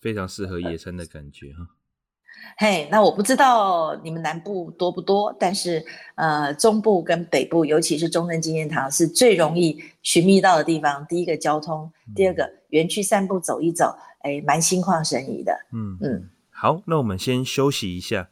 [0.00, 1.68] 非常适合野餐的感觉哈。
[2.58, 5.84] 嘿，hey, 那我不知道你们南部多不多，但是
[6.16, 11.06] 呃，中部跟北部，尤其是中正纪念堂是最容易寻觅到的地方。
[11.06, 15.56] 第一个交通，第二个园区散步走一走，哎，蛮心旷神怡的。
[15.72, 16.28] 嗯嗯，
[16.61, 18.27] 好，那我们先休息一下，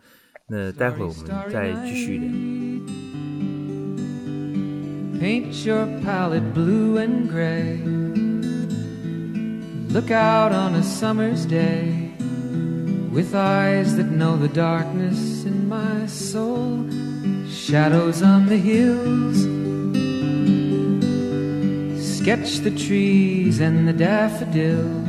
[0.48, 2.32] 那待会我们再继续聊。
[5.20, 7.80] Paint your palette blue and gray.
[9.92, 12.12] Look out on a summer's day
[13.12, 16.86] with eyes that know the darkness in my soul.
[17.50, 19.48] Shadows on the hills.
[21.98, 25.09] Sketch the trees and the daffodils.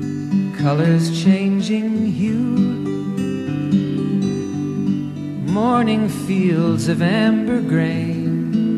[0.61, 2.35] Colors changing hue.
[5.51, 8.77] Morning fields of amber grain.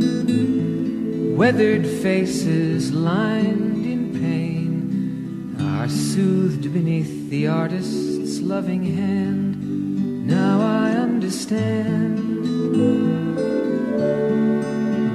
[1.36, 10.26] Weathered faces lined in pain are soothed beneath the artist's loving hand.
[10.26, 12.14] Now I understand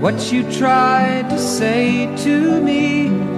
[0.02, 3.37] what you tried to say to me,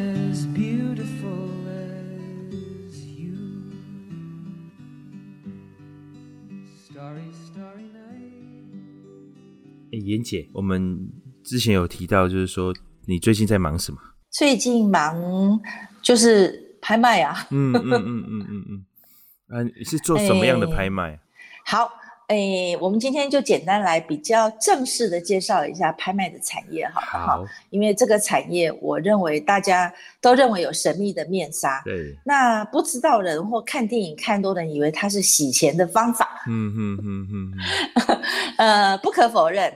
[9.91, 10.99] 哎，妍姐，我们
[11.43, 12.73] 之前有提到，就是说
[13.05, 13.99] 你最近在忙什么？
[14.29, 15.59] 最近忙
[16.01, 17.47] 就是拍卖啊。
[17.51, 18.85] 嗯嗯嗯嗯嗯嗯。
[19.49, 21.19] 啊，你是做什么样的拍卖？
[21.65, 21.89] 好。
[22.31, 27.45] 哎，我们今天就简单来比较正式的介绍一下拍卖的产业，好不好？
[27.71, 31.81] 因为这个产业，我认为大家都认为有神秘的面纱。
[31.83, 32.15] 对。
[32.23, 36.41] 那不知道人或看电影看多的人，以为它是洗钱的方法。
[36.47, 37.53] 嗯嗯嗯嗯。
[38.55, 39.69] 呃，不可否认，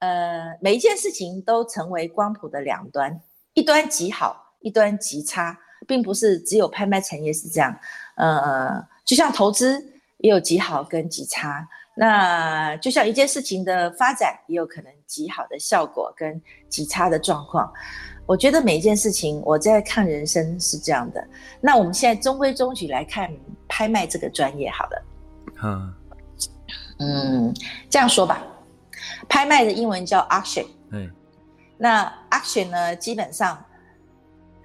[0.00, 3.18] 呃，每一件事情都成为光谱的两端，
[3.54, 7.74] 一端极好，一端极差，并不是只有拍卖产业是这样。
[8.16, 9.82] 呃，就像投资
[10.18, 11.66] 也有极好跟极差。
[11.94, 17.70] 那就像一件事情的发展，也有可能极好的效果跟极差的状况。
[18.24, 21.22] 我觉得每一件事情，我在看人生是这样的。
[21.60, 23.30] 那我们现在中规中矩来看
[23.68, 25.04] 拍卖这个专业好了。
[25.64, 25.94] 嗯，
[27.00, 27.54] 嗯，
[27.90, 28.42] 这样说吧，
[29.28, 30.66] 拍卖的英文叫 auction。
[30.92, 31.10] 嗯，
[31.76, 33.62] 那 auction 呢，基本上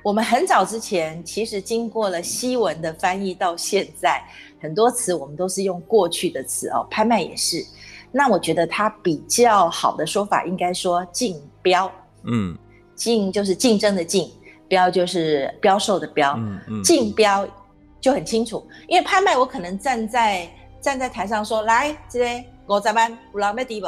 [0.07, 4.23] 我们很早之前其实经过了西文的翻译，到现在。
[4.61, 7.61] 很多词我们都是用过去的词哦，拍卖也是。
[8.09, 11.91] 那我觉得它比较好的说法应该说竞标，
[12.23, 12.57] 嗯，
[12.95, 14.31] 竞就是竞争的竞，
[14.69, 17.45] 标就是标售的标，嗯嗯，竞标
[17.99, 18.65] 就很清楚。
[18.87, 23.87] 因为拍卖我可能站在站在台上说，来，这边五十万，有人要低不？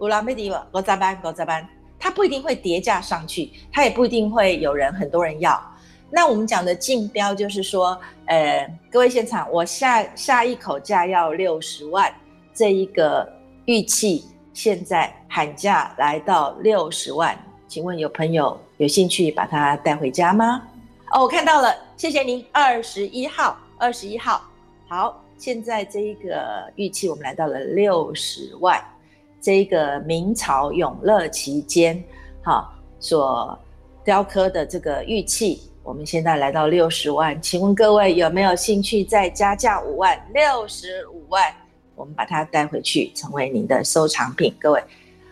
[0.00, 0.56] 有人要低不？
[0.78, 1.68] 五十万，五十万，
[2.00, 5.62] 它不一定会叠价上去，它也不一定会有人很多人要。
[6.10, 12.12] 那我们讲的竞标就是说，呃，各位现场，我下下一口价要六十万，
[12.52, 13.30] 这一个
[13.66, 20.62] 玉器现在喊价来到六十万，请问有朋友有兴趣把它带回家吗？
[21.12, 24.42] 哦，我看到了，谢谢您，二十一号，二十一号，
[24.88, 28.82] 好，现在这一个玉器我们来到了六十万，
[29.40, 32.02] 这个明朝永乐期间，
[32.42, 33.58] 好，所
[34.04, 35.62] 雕刻的这个玉器。
[35.82, 40.20] 我们现在来到六十万，请问各位有没有兴趣再加价五万？
[40.34, 41.42] 六十五万，
[41.96, 44.54] 我们把它带回去，成为您的收藏品。
[44.60, 44.84] 各位，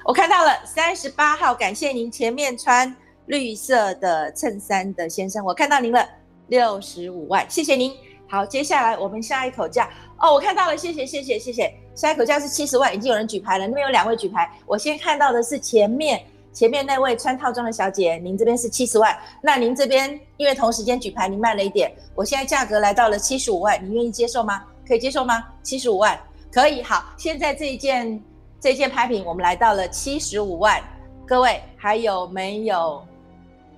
[0.05, 6.09] 我看到了三十八号，感谢您前面穿绿色的衬衫的先生，我看到您了，
[6.49, 7.93] 六十五万，谢谢您。
[8.27, 16.23] 好，接下来我们下一口价哦，我看到了，谢谢谢谢谢谢，下一口价是七十万，已经有人举牌了，那边有两位举牌，我先看到的是前面。
[16.53, 24.65] 前面那位穿套装的小姐，您这边是七十万，那您这边因为同时间举牌，您慢了一点，我现在价格来到了七十五万，你愿意接受吗？
[24.87, 25.45] 可以接受吗？
[25.63, 26.19] 七十五万
[26.53, 28.23] 可以，好，现在这一件
[28.61, 30.81] 这一件拍品，我们来到了七十五万，
[31.27, 33.05] 各位还有没有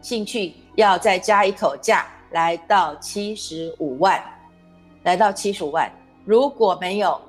[0.00, 4.22] 兴趣要再加一口价，来到七十五万，
[5.02, 5.90] 来到七十五万，
[6.24, 7.20] 如果没有，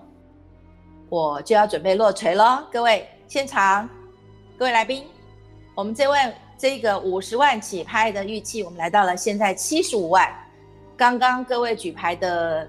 [1.12, 3.88] 我就要准备落锤喽，各位现场，
[4.58, 5.06] 各位来宾。
[5.76, 6.18] 我们这位
[6.58, 10.34] 这个五十万起拍的玉器，我们来到了现在七十五万。
[10.96, 12.66] 刚刚各位举牌的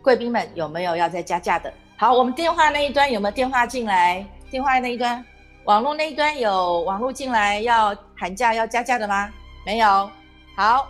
[0.00, 1.70] 贵宾们有没有要再加价的？
[1.98, 4.26] 好，我们电话那一端有没有电话进来？
[4.50, 5.22] 电话那一端，
[5.64, 9.30] 网络那一端有网络进来要喊价要加价的吗？
[9.66, 10.10] 没有。
[10.56, 10.88] 好，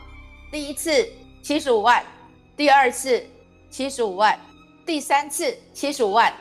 [0.53, 1.05] 第一次
[1.43, 2.01] 七十五万，
[2.57, 3.27] 第二次
[3.71, 4.39] 七十五万，
[4.87, 6.33] 第三次七十五万。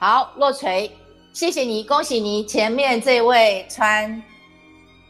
[0.00, 0.88] 好，落锤。
[1.32, 2.44] 谢谢你，恭喜你！
[2.44, 4.22] 前面这位穿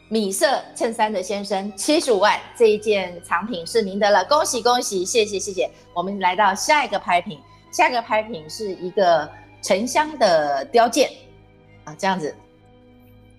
[0.07, 5.05] 米色衬衫的先生，七十五万，这一件藏品是您的了，恭喜恭喜！
[5.05, 5.69] 谢谢谢谢。
[5.93, 7.39] 我们来到下一个拍品，
[7.71, 9.29] 下一个拍品是一个
[9.61, 11.11] 沉香的雕件
[11.83, 12.35] 啊，这样子。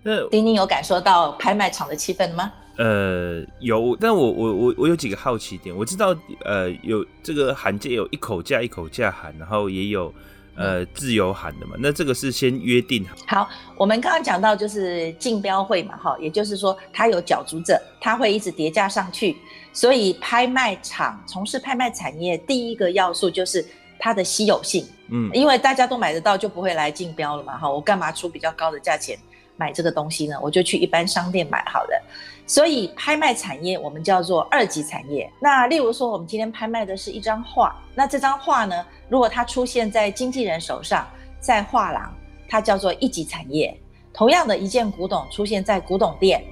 [0.05, 2.53] 那丁丁有感受到拍卖场的气氛吗？
[2.79, 10.15] 呃，有，但我我我我有几个好奇点，我知道呃有这个喊价有一口价一口价喊，然后也有。
[10.61, 13.45] 呃，自由喊的嘛，那这个是先约定好。
[13.45, 19.39] 好，我们刚刚讲到就是竞标会嘛，哈，也就是说它有角逐者，它会一直叠加上去，
[19.73, 23.67] 所以拍卖场从事拍卖产业第一个要素就是
[23.99, 29.19] 它的稀有性，嗯，因为大家都买得到，就不会来竞标了嘛，哈，我干嘛出比较高的价钱
[29.61, 30.35] 买这个东西呢？
[30.43, 32.03] 我就去一般商店买好了。
[32.47, 35.31] 所以拍卖产业我们叫做二级产业。
[35.39, 38.75] 那例如说，我们今天拍卖的是一张画，那这张画呢，
[39.11, 41.07] 如果它出现在经纪人手上，
[41.39, 42.13] 在画廊，
[42.49, 43.79] 它叫做一级产业。
[44.13, 46.43] 同样的一件古董出现在古董店，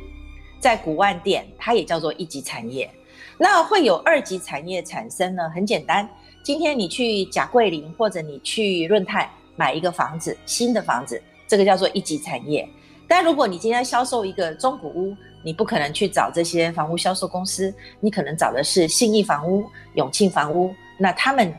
[0.61, 2.89] 在古玩店，它也叫做一级产业。
[3.37, 5.51] 那会有二级产业产生呢？
[5.51, 6.09] 很简单，
[6.45, 12.68] 今天你去甲桂林或者你去润泰买一个房子，新的房子，这个叫做一级产业。
[13.09, 21.52] 但如果你今天销售一个中古屋，你不可能去找这些房屋销售公司，你可能找的是信义房屋、永庆房屋，那他们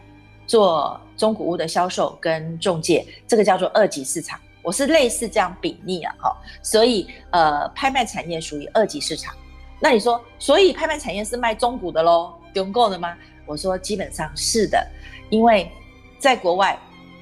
[0.46, 4.40] 做中古屋的销售跟中介，这个叫做二级市场。
[4.62, 9.34] 我是类似这样比拟啊，哈，所以呃，拍卖产业属于二级市场。
[9.80, 13.16] 那你说，所以拍卖产业是卖中古的喽，中古的吗？
[13.46, 14.86] 我说基本上是的，
[15.30, 15.72] 因为
[16.20, 16.78] 在国外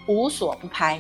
[0.08, 1.00] 无所不拍，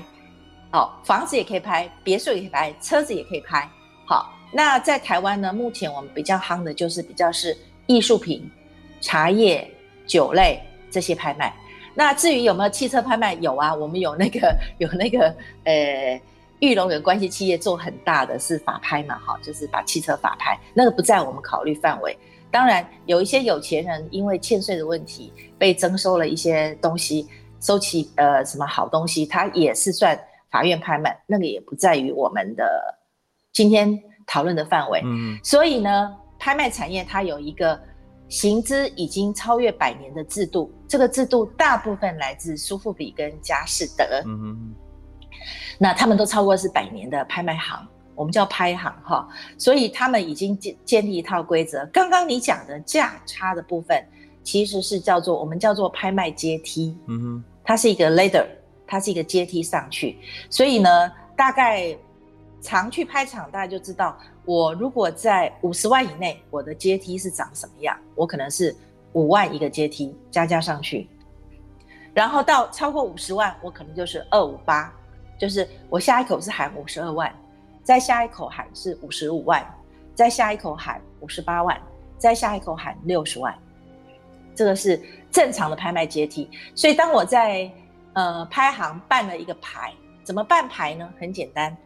[0.70, 3.70] 好，房子也可以拍，别墅也可以拍，车子也可以拍。
[4.05, 7.55] 好，那在台湾呢，目前我们比较夯的就是比较是
[7.86, 8.49] 艺术品、
[9.01, 9.70] 茶叶、
[10.05, 11.53] 酒类这些拍卖。
[11.93, 13.34] 那至于有没有汽车拍卖？
[13.36, 16.22] 有啊，我们有那个 有那个呃。
[16.59, 22.18] 裕隆有关系企业做很大的是法拍嘛，哈，就是把汽车法拍，那个不在我们考虑范围。
[22.49, 27.28] 当然，有一些有钱人因为欠税的问题被征收了一些东西，
[27.61, 30.20] 收起呃什么好东西，它也是算
[30.52, 32.98] 法院拍卖，那个也不在于我们的
[33.52, 35.02] 今天讨论的范围。
[35.04, 37.80] 嗯，所以呢，拍卖产业它有一个
[38.30, 44.24] 行之已经超越百年的制度，这个制度大部分来自苏富比跟佳士得。
[44.26, 44.76] 嗯。
[45.78, 49.28] 那他们都超过是百年的拍卖行，我们叫拍行哈，
[49.58, 51.86] 所以他们已经建建立一套规则。
[51.93, 54.04] 刚刚你讲的价差的部分，
[54.43, 58.45] 其实是叫做我们叫做拍卖阶梯，嗯哼，它是一个 ladder，
[58.88, 60.18] 它是一个阶梯上去。
[60.50, 61.96] 所以呢，大概
[62.62, 67.96] 常去拍场，大家就知道，我如果在五十万以内，我的阶梯是长什么样？
[68.16, 68.76] 我可能是
[69.14, 71.08] 五万一个阶梯加加上去，
[72.14, 74.92] 然后到超过五十万，我可能就是二五八。
[75.40, 77.32] 就是我下一口是喊五十二万，
[77.84, 79.64] 再下一口喊是五十五万，
[80.16, 81.80] 再下一口喊五十八万，
[82.18, 83.56] 再下一口喊六十万，
[84.56, 85.00] 这个是
[85.32, 86.50] 正常的拍卖阶梯。
[86.74, 87.72] 所以当我在
[88.18, 89.93] 呃拍行办了一个牌，
[90.24, 91.07] 怎么办牌呢？
[91.20, 91.78] 很简单，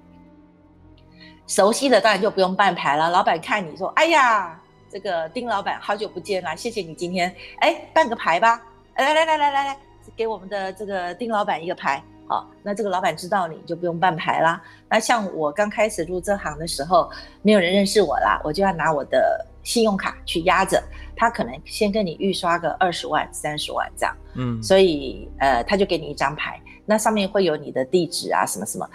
[1.46, 3.10] 熟悉的当然就不用办牌了。
[3.10, 4.58] 老板看你说，哎呀，
[4.90, 8.62] 这个丁老板好久不见啦，谢谢你今天哎办个牌吧，
[8.96, 9.78] 来来来来来来，
[10.16, 12.02] 给我们的这个丁老板一个牌。
[12.30, 14.62] 好，那这个老板知道你就不用办牌啦。
[14.88, 17.12] 那像我刚开始入这行的时候，
[17.42, 20.82] 没有人认识我啦，我就要拿我的信用卡去压着，
[21.22, 24.18] 他可能先跟你预刷个二十万、三十万这样。
[24.34, 28.90] 嗯，所以呃，他就给你一张牌，那上面会有你的地址啊，什么什么。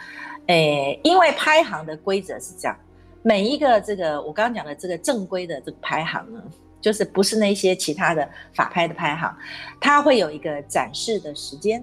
[0.49, 2.77] 诶，因为拍行的规则是这样，
[3.23, 6.43] 每一个这个我刚刚讲的这个正规的这个拍行呢，
[6.81, 9.33] 就是不是那些其他的法拍的拍行，
[9.81, 11.81] 它会有一个展示的时间。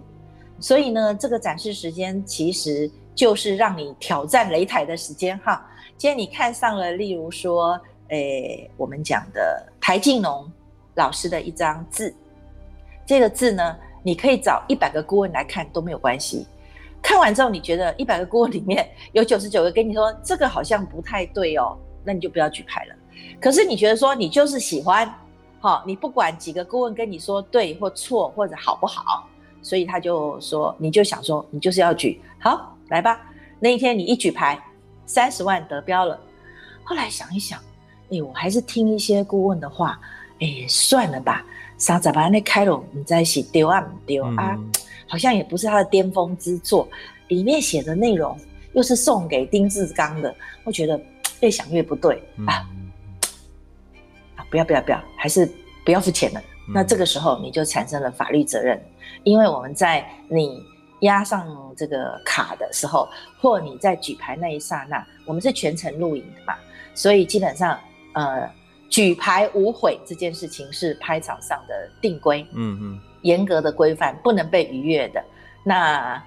[0.60, 5.66] 所以呢，这个展示时间其实就是让你挑战擂台的时间哈。
[5.98, 7.80] 今天你看上了，例如说，
[8.10, 10.50] 诶，我们讲的台静农
[10.96, 12.16] 老师的一张字，
[13.06, 16.48] 这个字呢，你可以找一百个顾问来看都没有关系。
[17.02, 22.96] 看完之后，你觉得一百个顾问里面有九十九个跟你说这个好像不太对哦，那你就不要举牌了。
[23.42, 25.14] 可是你觉得说你就是喜欢，
[25.60, 29.28] 好，你不管几个顾问跟你说对或错或者好不好。
[29.62, 33.20] 所以他就说，你就想说，你就是要举，好，来吧。
[33.60, 34.58] 那一天你一举牌，
[35.06, 36.18] 三十万得标了。
[36.86, 37.60] 后来想一想，
[38.14, 40.00] 哎，我还是听一些顾问的话，
[40.40, 41.46] 哎，算了吧。
[41.78, 44.58] 三十把那开了，你在写丢啊丢啊，
[45.08, 46.88] 好像也不是他的巅峰之作。
[47.28, 48.38] 里面写的内容
[48.74, 50.34] 又是送给丁志刚的，
[50.64, 51.02] 我觉得
[51.42, 52.64] 越想越不对啊。
[54.36, 55.50] 啊，不要不要不要，还是
[55.84, 56.42] 不要付钱了。
[56.74, 58.82] 那这个时候你就产生了法律责任。
[59.24, 60.64] 因为我们在你
[61.02, 63.10] 押上这个卡的时候，
[63.42, 66.56] 或你在举牌那一刹那，我们是全程录影的嘛，
[66.94, 67.78] 所以基本上，
[68.14, 68.50] 呃，
[68.90, 75.24] 举牌无悔这件事情是拍场上的定规，嗯嗯，严格的规范，不能被逾越的。
[75.64, 76.24] 那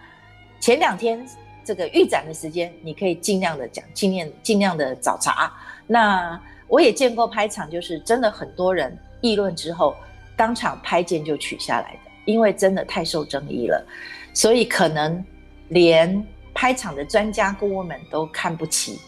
[0.61, 1.27] 前两天
[1.65, 5.53] 这个预展的时间，你可以尽量的讲，尽量尽量的找茬。
[5.87, 9.95] 那我也见过拍场，就是真的很多人议论之后，
[10.37, 12.01] 当场拍件就取下来的。
[12.27, 13.87] 因为真的太受争议了，
[14.35, 15.25] 所以可能
[15.69, 18.99] 连拍场的专家顾问们都看不齐，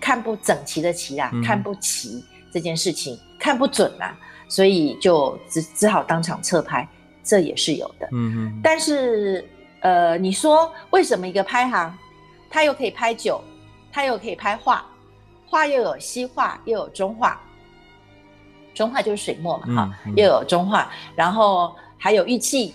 [0.00, 4.16] 看不整齐的齐啊，嗯、看不齐这件事情，看不准啊，
[4.48, 6.86] 所以就只只好当场撤拍，
[7.22, 8.08] 这也是有的。
[8.12, 8.60] 嗯嗯。
[8.62, 9.48] 但是
[9.80, 11.96] 呃，你说为什么一个拍行，
[12.50, 13.42] 他又可以拍酒，
[13.92, 14.84] 他又可以拍画，
[15.46, 17.40] 画又有西画又有中画，
[18.74, 21.74] 中画就是水墨嘛，哈、嗯，又有中画，然后。
[22.00, 22.72] 还有玉器，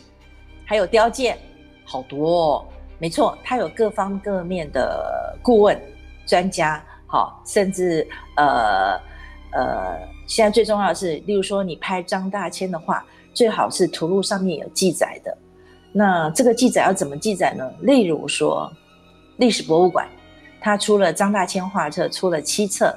[0.66, 1.40] 还有雕件，
[1.86, 2.66] 好多哦。
[3.00, 5.82] 没错，他有各方各面的顾问、
[6.26, 8.08] 专家，好，甚至
[8.38, 9.00] 呃
[9.52, 13.06] 呃，现在最重要的是，例如说你拍张大千的画，
[13.36, 15.38] 最好是图录上面有记载的。
[15.92, 17.72] 那这个记载要怎么记载呢？
[17.82, 18.74] 例如说，
[19.38, 20.10] 历史博物馆，
[20.60, 22.92] 他出了张大千画册，出了七册。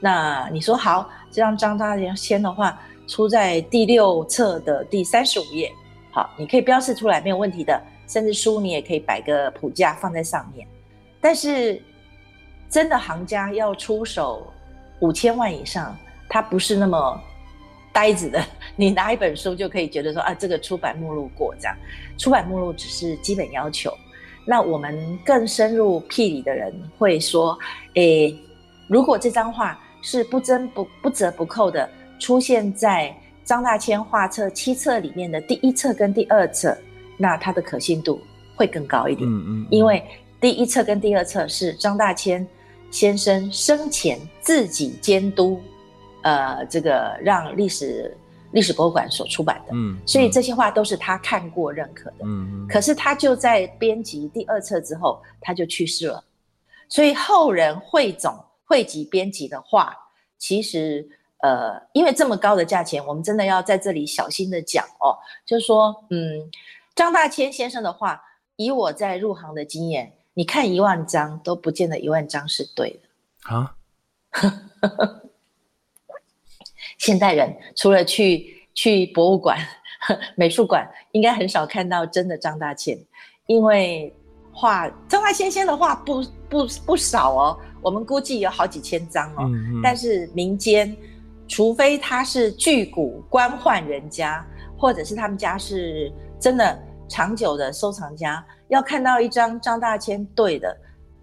[0.00, 2.76] 那你说好，这张张大千的画。
[3.06, 5.72] 出在第六册的第三十五页，
[6.10, 7.80] 好，你可以标示出来，没有问题的。
[8.08, 10.66] 甚至书你也可以摆个谱架放在上面。
[11.20, 11.80] 但是，
[12.68, 14.52] 真的行家要出手
[15.00, 15.96] 五千万以上，
[16.28, 17.20] 他不是那么
[17.92, 18.44] 呆子的。
[18.76, 21.76] 你拿一本书就可以觉得说啊，这个出版目录过这样，
[22.16, 23.92] 出版目录只是基本要求。
[24.46, 27.58] 那我们更深入辟理的人会说，
[27.94, 28.34] 诶，
[28.88, 31.88] 如果这张画是不增不不折不扣的
[32.18, 33.14] 出现在
[33.44, 36.76] 张大千画册七册里面的第一册跟第二册，
[37.16, 38.20] 那它的可信度
[38.56, 39.28] 会更高一点。
[39.28, 40.02] 嗯嗯，因为
[40.40, 42.46] 第一册跟第二册是张大千
[42.90, 45.60] 先生生前自己监督，
[46.22, 48.16] 呃，这个让历史。
[48.52, 56.24] 历史博物馆所出版的，嗯，所以这些画都是他看过认可的，嗯，可是他就在编辑第二册之后，他就去世了，
[56.88, 58.34] 所以后人汇总
[58.64, 59.94] 汇集编辑的画，
[60.38, 61.06] 其实
[61.42, 65.12] 呃，因为这么高的价钱，我们真的要在这里小心的讲哦，
[65.44, 66.50] 就是说，嗯，
[66.94, 68.18] 张大千先生的画，
[68.56, 73.74] 以我在入行的经验，你看一万张都不见得一万张是对的啊。
[76.96, 79.58] 现代人除了去去博物馆、
[80.36, 82.96] 美术馆，应该很少看到真的张大千，
[83.46, 84.14] 因为
[84.52, 89.38] 画张大千先生的画不不不少哦，我们估计有好几千张哦。
[89.40, 89.80] 嗯嗯。
[89.82, 90.96] 但是民间，
[91.48, 92.94] 除非他是巨贾
[93.28, 94.46] 官宦人家，
[94.78, 100.76] 或者是他们家是真的长久的收藏家，要看到一张张大千对的，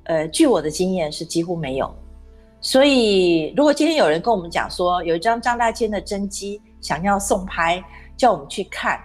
[0.03, 1.95] 呃，据我的经验是几乎没有。
[2.61, 7.83] 所以，如果今天有人跟我们讲说有一张张大千的真迹想要送拍，
[8.17, 8.99] 叫我们去看，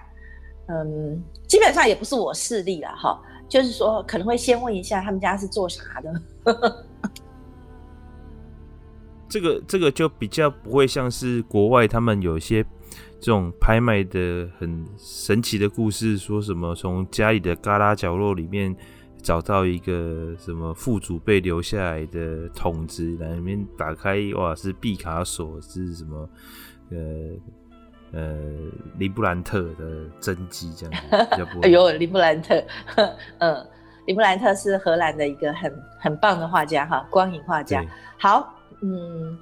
[0.69, 6.85] 嗯，基本上也不是我势力了哈，就是说可能会先问一下他们家是做啥的。
[9.29, 12.65] 这个这个就比较不会像是国外他们有一些
[13.21, 18.75] 这种拍卖的很神奇的故事，说什么从家里的旮旯角落里面。
[19.23, 26.31] 找到一个什么父祖辈留下来的桶子，里面打开，哇，是毕卡索，是什么？
[26.91, 28.35] 呃呃，
[28.97, 31.37] 林布兰特的真迹这样子。
[31.61, 32.65] 哎呦，林布兰特，
[33.41, 33.67] 嗯，
[34.07, 37.85] 林布兰特是荷兰的一个很很棒的画家哈，光影画家。
[38.19, 39.39] 好，嗯，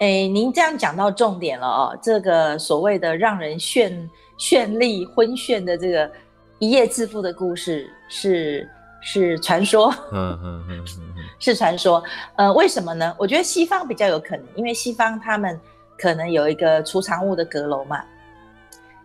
[0.00, 6.10] 哎、欸，您这样讲到重点了哦，这个所谓的让人绚绚丽昏眩的这个
[6.58, 8.68] 一夜致富的故事是。
[9.02, 12.04] 是传说，嗯嗯嗯嗯， 是传说。
[12.36, 13.16] 呃，为什么呢？
[13.16, 15.58] 我觉得西方比较有可能，因为西方他们
[15.98, 18.04] 可能有一个储藏物的阁楼嘛，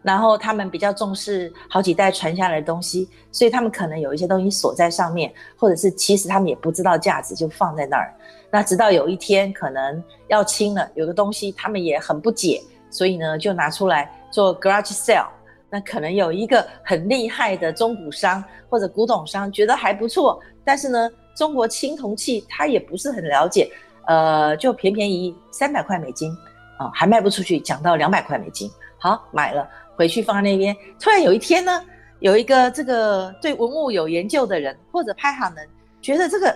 [0.02, 8.14] 然后他们比较重视好几代传下来的东西，所以他们可能有一些东西锁在上面，或者是其实他们也不知道价值就放在那儿。
[8.56, 15.28] 那直到有一天可能要清了，有个东西他们也很不解，所以呢就拿出来做 garage sale。
[15.70, 23.70] 那可能有一个很厉害的中古商或者古董商觉得还不错，但是呢，中国青铜器他也不是很了解，
[24.08, 26.32] 呃，就便便宜三百块美金
[26.78, 30.74] 啊，还卖不出去，讲到两百块美金，好买了回去放在那边。
[30.98, 31.84] 突然有一天呢，
[32.20, 35.68] 有一个这个对文物有研究的人或者拍行人，
[36.02, 36.56] 觉得这个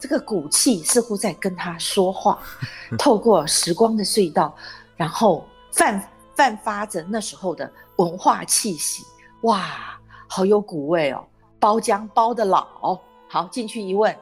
[0.00, 2.38] 这个骨气似乎在跟他说话，
[2.98, 4.54] 透过时光的隧道，
[4.96, 6.02] 然后泛
[6.34, 9.02] 泛发着那时候的文化气息，
[9.42, 11.24] 哇，好有古味哦！
[11.58, 14.16] 包浆包得老，好，进去一问，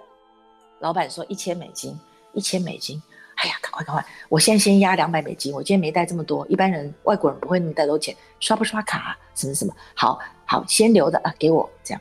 [0.79, 1.99] 老板说一千美金，
[2.33, 3.03] 一千美金，
[3.37, 12.01] 哎呀，赶快赶快，我现在先压两百美金，我今天没带这么多，一般人外国人不会那么带多钱，刷不刷卡，什么什么，好好先留着啊，给我这样。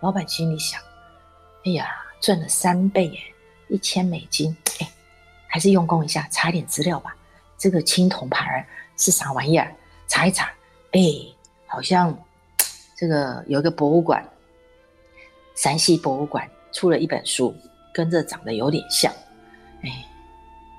[0.00, 0.80] 老板心里想，
[1.64, 1.88] 哎呀，
[2.20, 3.18] 赚了三倍耶，
[3.68, 4.88] 一千美金，哎，
[5.46, 7.16] 还是用功一下，查一点资料吧，
[7.56, 8.66] 这个青铜牌
[8.96, 9.72] 是啥玩意儿？
[10.06, 10.50] 查一查，
[10.92, 11.00] 哎、
[11.66, 12.16] 好像
[12.96, 14.22] 这个有一个博物馆，
[15.54, 17.54] 山西博物馆出了一本书，
[17.94, 19.12] 跟这长得有点像，
[19.82, 19.90] 哎、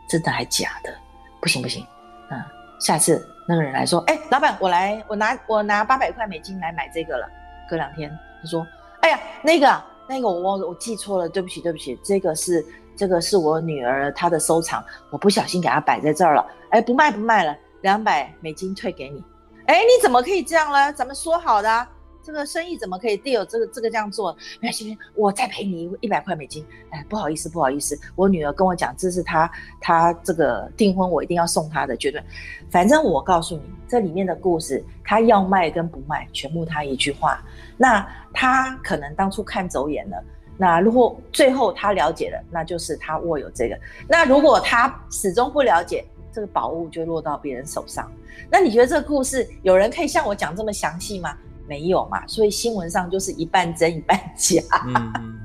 [0.07, 0.93] 真的还假的？
[1.41, 1.85] 不行不行，
[2.29, 2.39] 嗯，
[2.79, 7.27] 下次那个人来说，哎、老板，我来，我拿我拿八百块美金来买这个了。
[7.67, 8.11] 隔两天
[8.41, 8.67] 他说，
[9.01, 12.65] 哎呀，那个那个我忘了，我记错了，对不起对不起，这个是
[12.97, 17.55] 这个是我女儿她的收藏，我不小心给她摆在这儿了，哎、不卖不卖了。
[17.79, 19.23] 两百美金退给你，
[19.67, 20.91] 哎，你怎么可以这样呢？
[20.91, 21.87] 咱们说好的、
[22.23, 24.35] 这个生意怎么可以 deal 这个这个这样做？
[24.61, 26.65] 哎，行行，我再赔你一百块美金。
[26.89, 32.21] 哎，不好意思，不好意思，我女儿跟我讲，这是她她这个订婚，我一定要送她的，绝对。
[32.69, 37.43] 反正我告诉你，这里面的故事，她要卖跟不卖，全部她一句话。
[37.75, 40.23] 那她可能当初看走眼了，
[40.57, 43.77] 那如果最后她了解了，那就是她握有这个。
[44.07, 48.09] 那如果她始终不了解，这个宝物就落到别人手上，
[48.49, 51.35] 那你觉得这个故事有人可以像我讲这么详细吗？
[51.71, 54.61] 没有嘛，所以新闻上就是一半真一半假。
[54.87, 55.39] 嗯，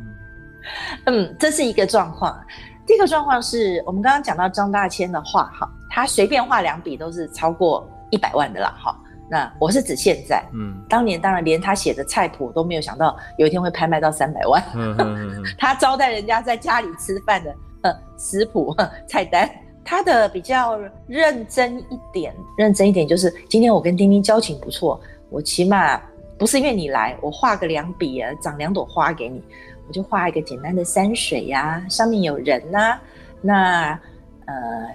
[1.06, 2.36] 嗯，这是一个状况。
[2.84, 8.92] 第一个状况是我们刚刚讲到张大千的画，哈，他随便画两笔都是超过一百万的啦，哈。
[9.30, 14.60] 那我是指现在，嗯，当年当然连他写的菜谱都没有想到有一天会拍卖到三百万。
[14.74, 18.74] 嗯嗯嗯、 他招待人家在家里吃饭的，呃，食谱、
[19.08, 19.48] 菜单，
[19.84, 26.00] 他的比较认真一点，认真一点就是今天我跟丁丁交情不错，我起码
[26.38, 29.42] 不是因为你来，我画个两笔啊，长两朵花给你，
[29.88, 33.02] 我就画一个简单的山水呀、啊，上面有人呐、啊，
[33.40, 34.00] 那。
[34.48, 34.54] 呃，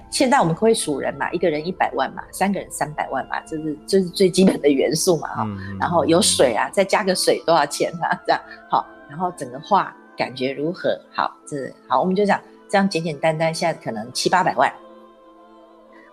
[0.09, 5.77] 现在我们会数人嘛，一个人一百万嘛，三个人三百万嘛，这是这是最基本的元素嘛，哈、嗯。
[5.77, 8.17] 然后有水啊，再加个水多少钱啊？
[8.25, 10.97] 这样好，然后整个画感觉如何？
[11.13, 12.39] 好，这好，我们就讲
[12.69, 14.71] 这样简简单单，现在可能七八百万。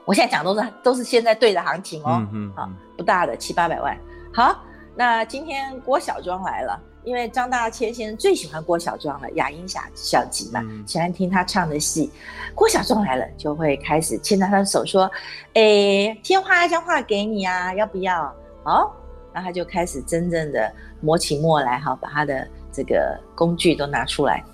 [0.05, 3.97] 我现在讲都是都是现在对的行情哦，嗯好，不大的七八百万。
[4.35, 4.65] 好，
[4.99, 6.77] 那今天郭小庄来了。
[7.05, 12.11] 因为张大千先生最喜欢郭小庄了，雅音小小集嘛，喜欢听他唱的戏。
[12.55, 15.11] 郭小庄来了，就会开始牵着他的手说
[15.55, 18.31] ：“哎，先画一张画给你啊，要不要？”
[18.63, 18.95] 好，
[19.33, 20.71] 然后他就开始真正的
[21.01, 24.45] 磨起墨来，哈，把他的这个工具都拿出来，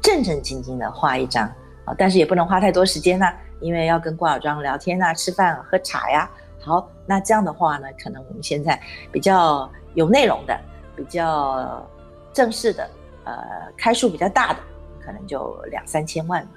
[0.00, 1.44] 正正经经的画一张
[1.84, 1.92] 啊。
[1.98, 6.30] 但是也不能花太多时间呐，因为要跟郭小庄聊天啊，吃饭喝茶呀。
[6.60, 8.80] 好，那这样的话呢，可能我们现在
[9.12, 10.58] 比较有内容的，
[10.96, 11.86] 比较。
[12.30, 12.88] 正式的，
[13.24, 13.34] 呃，
[13.76, 14.60] 开数比较大的，
[15.04, 16.50] 可能就两三千万嘛。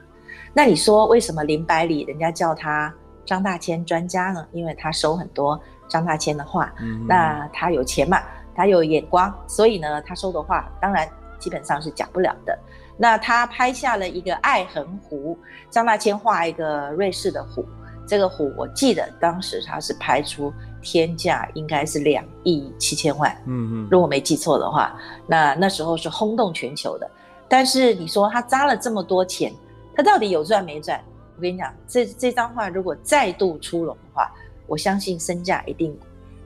[0.53, 2.93] 那你说为什么林百里人家叫他
[3.25, 4.45] 张大千专家呢？
[4.51, 8.21] 因为他收很多张大千的画，嗯、那他有钱嘛，
[8.53, 12.55] 他有眼光，所以呢，他收的画当然基本上是假不了的。
[12.95, 15.35] 那他拍下了一个爱痕湖，
[15.71, 17.65] 张大千画一个瑞士的湖，
[18.05, 20.53] 这个湖我记得当时他是拍出。
[20.81, 27.09] 天价应该是两亿七千万，嗯嗯，如果没记错的话，那那时候是轰动全球的。
[27.47, 29.53] 但是你说他砸了这么多钱，
[29.95, 31.01] 他到底有赚没赚？
[31.35, 34.31] 我跟你讲，这这张画如果再度出笼的话，
[34.67, 35.97] 我相信身价一定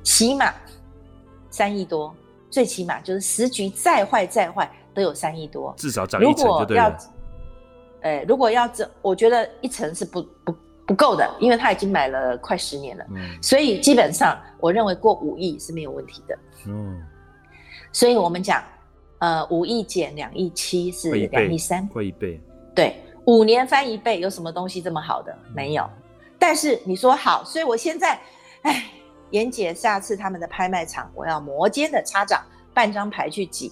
[0.03, 0.53] 起码
[1.49, 2.13] 三亿多，
[2.49, 6.89] 最起码就是时局再坏再坏都有三亿多，至少涨一成就对了。
[6.89, 6.97] 如果要，
[8.01, 10.55] 呃，如果要这，我觉得一层是不不。
[10.85, 16.37] 不够的，因为他已经买了快十年了，嗯，所以基本上我认为过五亿是没有问题的。
[16.67, 17.01] 嗯，
[17.91, 18.63] 所以我们讲，
[19.17, 22.39] 呃，五亿减两亿七是两亿三，快一倍。
[22.75, 25.31] 对，五年翻一倍，有什么东西这么好的？
[25.47, 25.89] 嗯，没有。
[26.37, 28.19] 但是你说好，所以我现在，
[28.61, 28.85] 哎，
[29.31, 32.43] 妍姐，下次他们的拍卖场，我要摩肩的擦掌，
[32.75, 33.71] 半张牌去挤。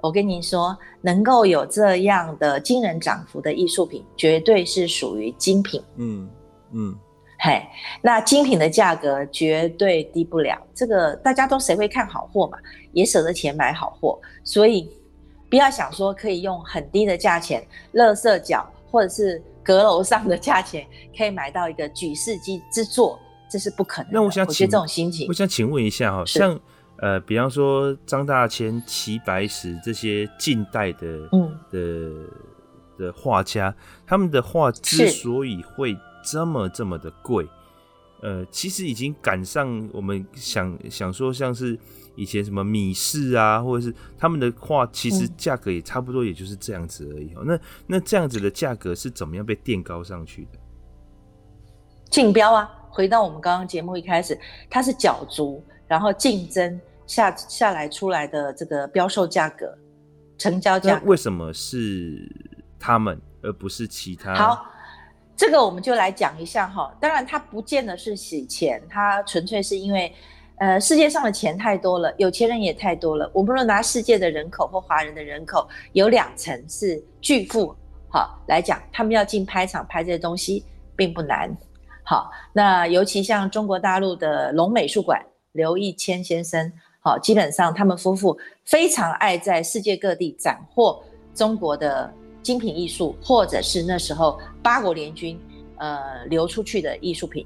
[0.00, 5.82] 我跟您说，能够有这样的惊人涨幅的艺术品，绝对是属于精品。
[5.96, 6.30] 嗯。
[6.74, 6.94] 嗯，
[7.38, 7.62] 嘿，
[8.02, 10.60] 那精品的价格绝对低不了。
[10.74, 12.58] 这个大家都谁会看好货嘛？
[12.92, 14.90] 也舍得钱买好货，所以
[15.48, 23.18] 不要想说可以用很低的价钱，乐色角或者是阁楼上的价钱可以买到一个举世之之作，
[23.50, 24.18] 这是不可能的。
[24.18, 26.58] 那我想，我觉得这种心情，我想请问一下哈，像
[26.98, 33.74] 呃，比方说张大千、齐白石这些近代的，嗯的的画家，
[34.06, 35.96] 他们的画之所以会。
[36.24, 37.46] 这么这么的贵，
[38.22, 41.78] 呃，其实已经赶上我们想想说，像是
[42.16, 47.34] 以前什么米市啊，或者是他们的话，其实价格也差不多，也就是这样子而已。
[47.36, 50.58] 嗯、那那这样子的价格是怎么样被垫高上去的？
[52.10, 54.38] 竞标啊，回到我们刚刚节目一开始，
[54.70, 59.76] 它是角逐，然后竞争下下来出来的这个标售价格、
[60.38, 60.98] 成交价。
[61.04, 62.26] 为什么是
[62.78, 64.34] 他们而不是其他？
[64.34, 64.70] 好。
[65.36, 70.14] 这个我们就来讲一下哈，当然它不见得是洗钱，它纯粹是因为，
[70.58, 73.28] 呃，世界上的钱太多了，有钱人也太多了。
[73.34, 77.74] 我们若拿世界的人口或华人的人口，有两层是巨富，
[78.08, 80.64] 好来讲，他们要进拍场拍这些东西
[80.94, 81.50] 并不难。
[82.04, 85.20] 好，那尤其像中国大陆的龙美术馆
[85.50, 91.02] 刘义谦先生，好，基本上他们夫妇非常爱在世界各地斩获
[91.34, 92.14] 中国的。
[92.44, 95.40] 精品艺术，或者是那时候八国联军
[95.78, 97.44] 呃流出去的艺术品，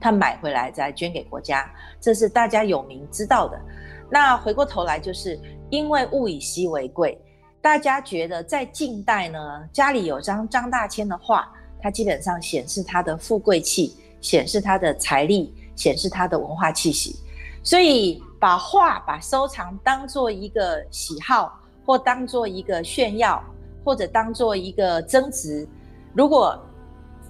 [0.00, 1.68] 他买回来再捐给国家，
[2.00, 3.60] 这是大家有名知道的。
[4.08, 5.38] 那回过头来，就是
[5.68, 7.20] 因为物以稀为贵，
[7.60, 9.38] 大家觉得在近代呢，
[9.72, 17.16] 家里有张张大千的画，它基本上显示他的富贵气，显示他的财力，显示他的文化气息，
[17.64, 23.42] 所以把画把收藏当做一个喜好，或当做一个炫耀。
[23.86, 25.64] 或者当做一个增值，
[26.12, 26.60] 如果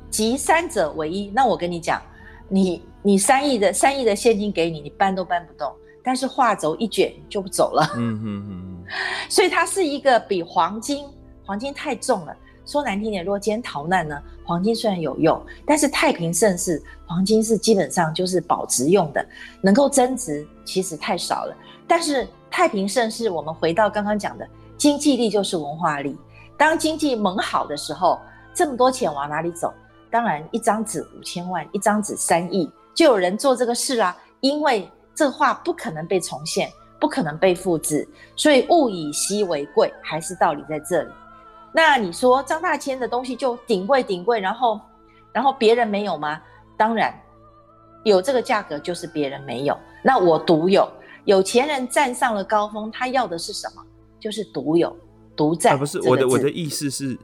[0.09, 2.01] 集三者为一，那我跟你讲，
[2.49, 5.71] 你你三亿的三亿的现金给你，你搬都搬不动，
[6.03, 7.87] 但是画轴一卷就不走了。
[7.97, 8.85] 嗯嗯嗯。
[9.29, 11.05] 所以它是一个比黄金，
[11.45, 12.35] 黄金太重了，
[12.65, 19.23] 说难听点，如果今天逃难呢，黄金虽然有用，但是太平盛世黄金是基本上就是保值用的，
[19.61, 21.55] 能够增值其实太少了。
[21.87, 24.49] 但是太平盛世，我们回到刚刚讲的，
[24.79, 26.17] 经济力就是文化力。
[26.57, 28.19] 当经济猛好的时候，
[28.55, 29.73] 这么多钱往哪里走？
[30.11, 34.17] 当然，一张纸五千万，一张纸三亿，就有人做这个事啦。
[34.41, 41.11] 因为这话不可能被重现，不可能被复制，所以物以稀为贵，还是道理在这里。
[41.73, 44.81] 那你说张大千的东西就顶贵顶贵，然后，
[45.33, 46.41] 然后别人没有吗？
[46.77, 47.13] 当然，
[48.05, 50.89] 有这个价格就是别人没有，那我独有。
[51.25, 53.83] 有钱人站上了高峰，他要的是什么？
[54.21, 54.97] 就是独有、
[55.37, 55.75] 独占。
[55.75, 57.17] 啊，不是我的，我的意思是，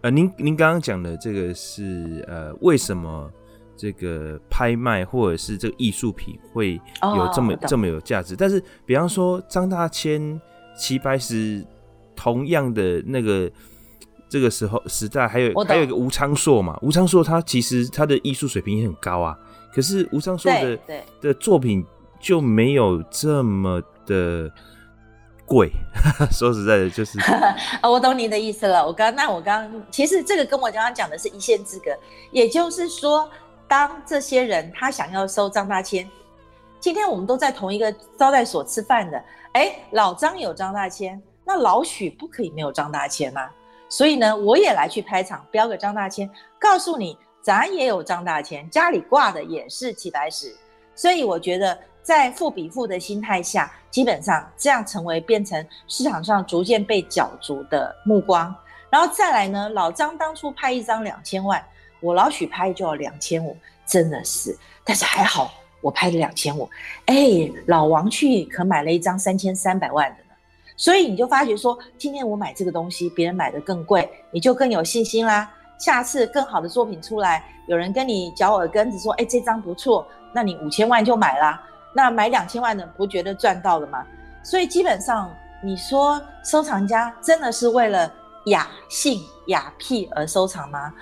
[0.00, 3.30] 呃，您您刚刚讲的这个是呃，为什么
[3.76, 8.34] 这个拍卖或者是这个艺术品会有这么、哦、这么有价值？
[8.34, 10.40] 但是，比方说张大千、
[10.76, 11.64] 齐白石
[12.16, 13.50] 同样的那个。
[14.30, 19.34] 这个时候时代还有还有一个吴昌硕嘛，吴昌硕他其实他的艺术水平也很高啊，
[19.72, 20.78] 可是吴昌硕的
[21.18, 21.82] 的作品
[22.20, 24.52] 就没有这么的
[25.48, 25.72] 贵。
[26.30, 27.18] 说实在的，就是
[27.82, 28.86] 我懂你的意思了。
[28.86, 31.90] 我刚那我刚其实这个跟我刚刚讲的是一线之隔，
[32.30, 33.28] 也就是说，
[33.66, 36.08] 当这些人他想要收张大千，
[36.78, 43.48] 今天我们都在同一个招待所吃饭的，哎，老张有张大千，那老许不可以没有张大千吗？
[43.88, 46.30] 所以呢，我也来去拍场，标个张大千，
[46.60, 50.54] 告诉你，咱也有张大千，家里挂的也是齐白石。
[50.94, 51.78] 所以我觉得，
[52.08, 58.54] 在富比富的心态下，基本上这样成为变成市场上逐渐被角逐的目光。
[58.88, 61.62] 然后再来呢，老张当初拍一张两千万，
[62.00, 63.54] 我老许拍就要两千五，
[63.84, 64.56] 真的是。
[64.84, 65.52] 但是还好，
[65.82, 66.66] 我拍了两千五，
[67.04, 67.14] 哎，
[67.66, 70.16] 老王去可买了一张三千三百万的。
[70.78, 75.52] 所以你就发觉说，今天我买这个东西，别人买的更贵，你就更有信心啦。
[75.78, 81.62] 下次更好的作品出来，有人跟你嚼耳根子说，哎，这张不错，那你五千万就买啦。
[81.98, 84.06] 那买两千万的不觉得赚到了吗？
[84.44, 88.08] 所以基本上，你说收藏家真的是为了
[88.46, 90.94] 雅兴雅癖而收藏吗？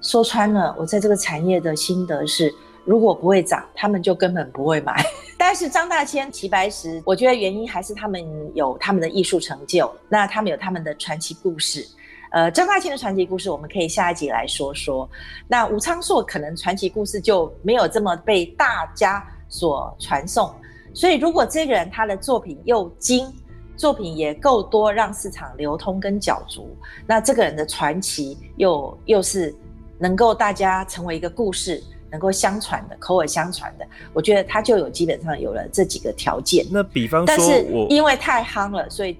[0.00, 2.54] 说穿了，我在这个产业的心得是。
[2.84, 5.04] 如果不会涨，他们就根本不会买。
[5.36, 8.24] 但是张大千、齐白石，我觉得原因还是他们
[8.54, 11.84] 有他们的艺术成就，那他们有他们的传奇故事。
[12.30, 15.08] 呃，张大千的传奇故事，我们可以下一集来说说。
[15.48, 20.50] 那吴昌硕可能传奇故事就没有这么被大家所传颂。
[20.94, 23.30] 所以，如果这个人他的作品又精，
[23.76, 26.74] 作品也够多，让市场流通跟角逐，
[27.06, 29.54] 那这个人的传奇又又是
[29.98, 31.82] 能够大家成为一个故事。
[32.12, 36.66] 能够相传的，口耳相传的，我觉得他就有基本上有了这几个条件。
[36.68, 39.16] 那比方说，但是因为太夯了，所以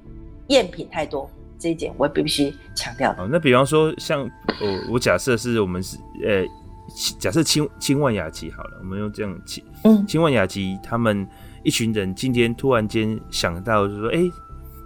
[0.49, 3.13] 赝品太多，这一点我必须强调。
[3.13, 4.29] 哦，那比方说像
[4.61, 6.45] 我，我假设是我们是呃，
[7.19, 11.27] 假设清清万雅集好了，我们用这样清嗯清万雅集，他们
[11.63, 14.33] 一群人今天突然间想到，就说，哎、欸，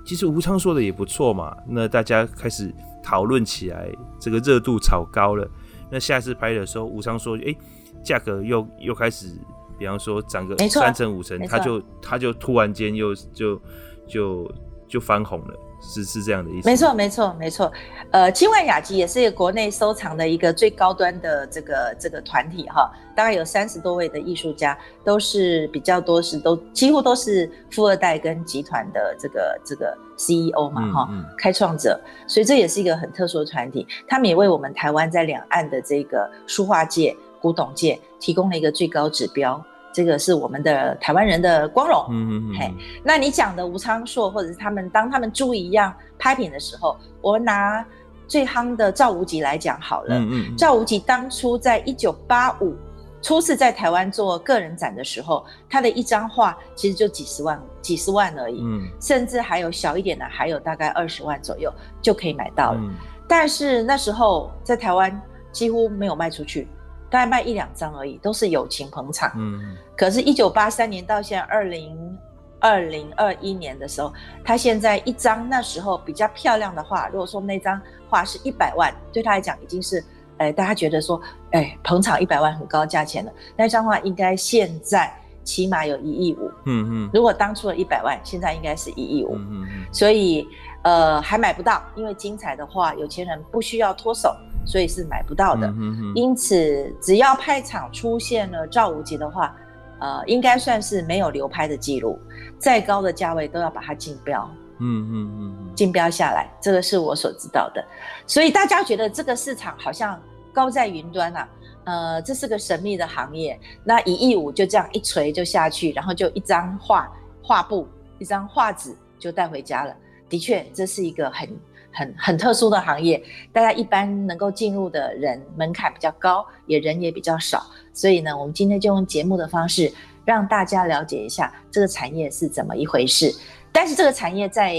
[0.05, 3.89] 其实吴昌说的也不错嘛，那大家开始讨论起来，
[4.21, 5.49] 这个热度炒高了。
[5.91, 7.59] 那下次拍的时候，吴昌说，哎、欸。
[8.03, 9.35] 价格又又开始，
[9.79, 13.59] 比方说涨个三成五成，他就他就突然间又就
[14.07, 14.53] 就
[14.87, 16.69] 就翻红了，是是这样的意思。
[16.69, 17.71] 没错没错没错，
[18.11, 37.15] 呃，清万雅集也是一个国内收藏的一个最高端的这个这个团体哈，大概有三十多位的艺术家，都是比较多是都几乎都是富二代跟集团的这个这个 CEO 嘛哈，嗯嗯开创者，所以这也是一个很特殊的团体，他们也为我们台湾在两岸的这个书画界。
[37.45, 39.63] 古董界提供了一个最高指标，
[39.95, 42.05] 这个是我们的台湾人的光荣。
[42.11, 42.59] 嗯嗯嗯。
[42.59, 42.75] 嘿，
[43.05, 47.87] 那你讲的吴昌硕，或者是他们当他们注意一样拍品的时候，我们拿
[48.27, 50.19] 最夯的赵无极来讲好了。
[50.19, 50.57] 嗯嗯。
[50.57, 52.75] 赵无极当初在一九八五
[53.23, 58.61] 初次在台湾做个人展的时候，他的一张画其实就几十万，几十万而已。
[58.65, 58.83] 嗯。
[59.01, 61.73] 甚至还有小一点的，还有大概二十万左右
[62.03, 62.81] 就可以买到了。
[62.83, 62.93] 嗯。
[63.29, 65.23] 但是那时候在台湾
[65.53, 66.67] 几乎没有卖出去。
[67.15, 69.31] 大概卖一两张而已，都是友情捧场。
[69.37, 72.19] 嗯，可是，一九八三年到现在二零
[72.59, 74.13] 二零二一年的时候，
[74.45, 80.05] 他现在一张那时候比较漂亮的画，如果说那张画是一百万，对他来讲已经是，
[80.39, 83.31] 哎，大家觉得说，哎，捧场一百万很高价钱了。
[83.57, 86.51] 那张画应该现在起码有一亿五。
[86.65, 89.37] 嗯嗯，如果当初的一百万，现在应该是一亿五。
[89.37, 90.49] 嗯嗯，所以，
[90.85, 94.35] 呃，还买不到，因为精彩的话，有钱人不需要脱手。
[94.67, 99.55] 所以是买不到的，嗯、哼哼，因此只要拍场出现了赵无极的话，
[99.99, 102.19] 呃，应该算是没有流拍的记录，
[102.59, 104.51] 再高的价位都要把它竞标。
[104.79, 105.75] 嗯嗯嗯。
[105.75, 107.85] 竞标下来，这个是我所知道的。
[108.27, 110.19] 所以大家觉得这个市场好像
[110.51, 111.49] 高在云端啊，
[111.85, 113.61] 呃，这是个神秘的行业。
[113.85, 117.13] 那一亿五就这样一锤就下去，然后就一张画
[117.43, 117.87] 画布，
[118.19, 119.95] 一张画纸就带回家了。
[120.35, 121.49] 的确，这是一个很
[121.93, 123.23] 很很特殊的行业，
[123.53, 127.65] 大家一般能够进入的人门槛比较高，也人也比较少。
[127.93, 129.93] 所以呢，我们今天就用节目的方式
[130.25, 133.33] 让大家了解一下这个产业是怎么一回事。
[133.71, 134.75] 但是这个产业在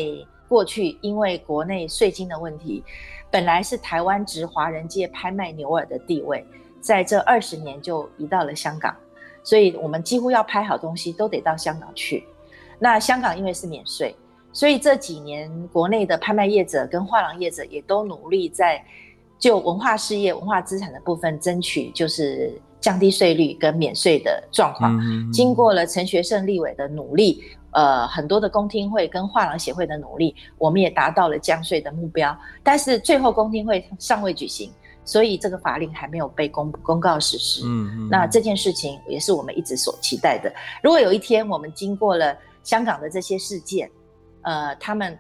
[0.50, 2.84] 过去因为国内税金的问题，
[3.32, 6.46] 本来是台湾值华人界拍卖牛耳的地位，
[6.82, 8.94] 在这二十年就移到了香港，
[9.42, 12.26] 所以我们几乎要拍好东西都得到香港去。
[12.78, 14.14] 那香港因为是免税。
[14.56, 18.82] 所以这几年，国内的拍卖业者跟画廊业者也都努力在
[19.38, 24.98] 就文化事业、文化资产的部分争取，就是降低税率跟免税的状况。
[25.30, 32.36] 经过了陈学圣立委的努力，呃，很多的公听会跟画廊协会的努力，我们也达到了降税的目标。
[32.64, 34.72] 但是最后公听会尚未举行，
[35.04, 37.64] 所以这个法令还没有被公公告实施。
[37.66, 38.10] 嗯嗯。
[38.10, 40.50] 那这件事情也是我们一直所期待的。
[40.82, 42.34] 如果有一天我们经过了
[42.64, 43.92] 香港的这些事件，
[44.46, 45.18] 呃，他们，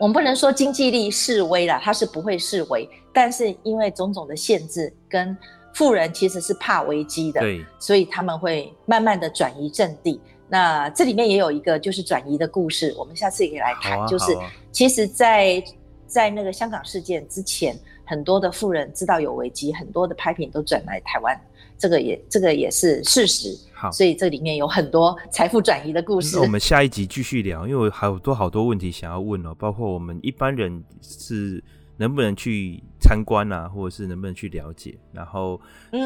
[0.00, 5.36] 我们不能说经济力示威了，他是不会示威，但是因为种种的限制，跟
[5.74, 10.20] 富人其实是怕危机的，对，所以他们会慢慢的转移阵地。
[10.48, 14.00] 那这里面也有一个就是转移的故事，我们下次也可以来谈。
[14.00, 15.72] 啊、就是、啊、其实在，在
[16.06, 21.38] 在那个香港事件之前，很多的富人知道有危机，很多的拍品都转来台湾。
[21.76, 26.34] 这个也这个也是事实，好，所以这里面有很多财富转移的故事。
[26.36, 31.62] 那我们下一集继续聊，因为我还有好多好多问题想要问哦，包括我们一般人是
[31.96, 35.60] 能不能去参观啊，或者是能不能去了解，然后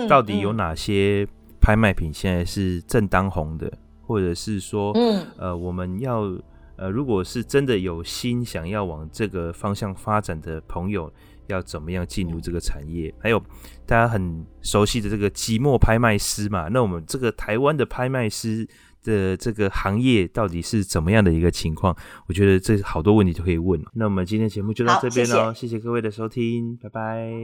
[0.07, 1.27] 到底有哪些
[1.63, 6.31] 拍卖品现在是正当红的，嗯、或者是说，嗯，呃，我们要
[6.77, 11.11] 呃，如果是真的有心想要往这个方向发展的朋友。
[11.47, 13.13] 要怎么样进入这个产业？
[13.19, 13.39] 还有
[13.87, 16.69] 大家很熟悉的这个寂寞拍卖师嘛？
[16.69, 18.67] 那我们这个台湾的拍卖师
[19.03, 21.97] 的这个行业到底是怎么样的一个情况？
[22.29, 23.83] 我觉得这好多问题都可以问。
[23.95, 27.43] 那我们今天节目就到这边喽，谢谢各位的收听，拜拜。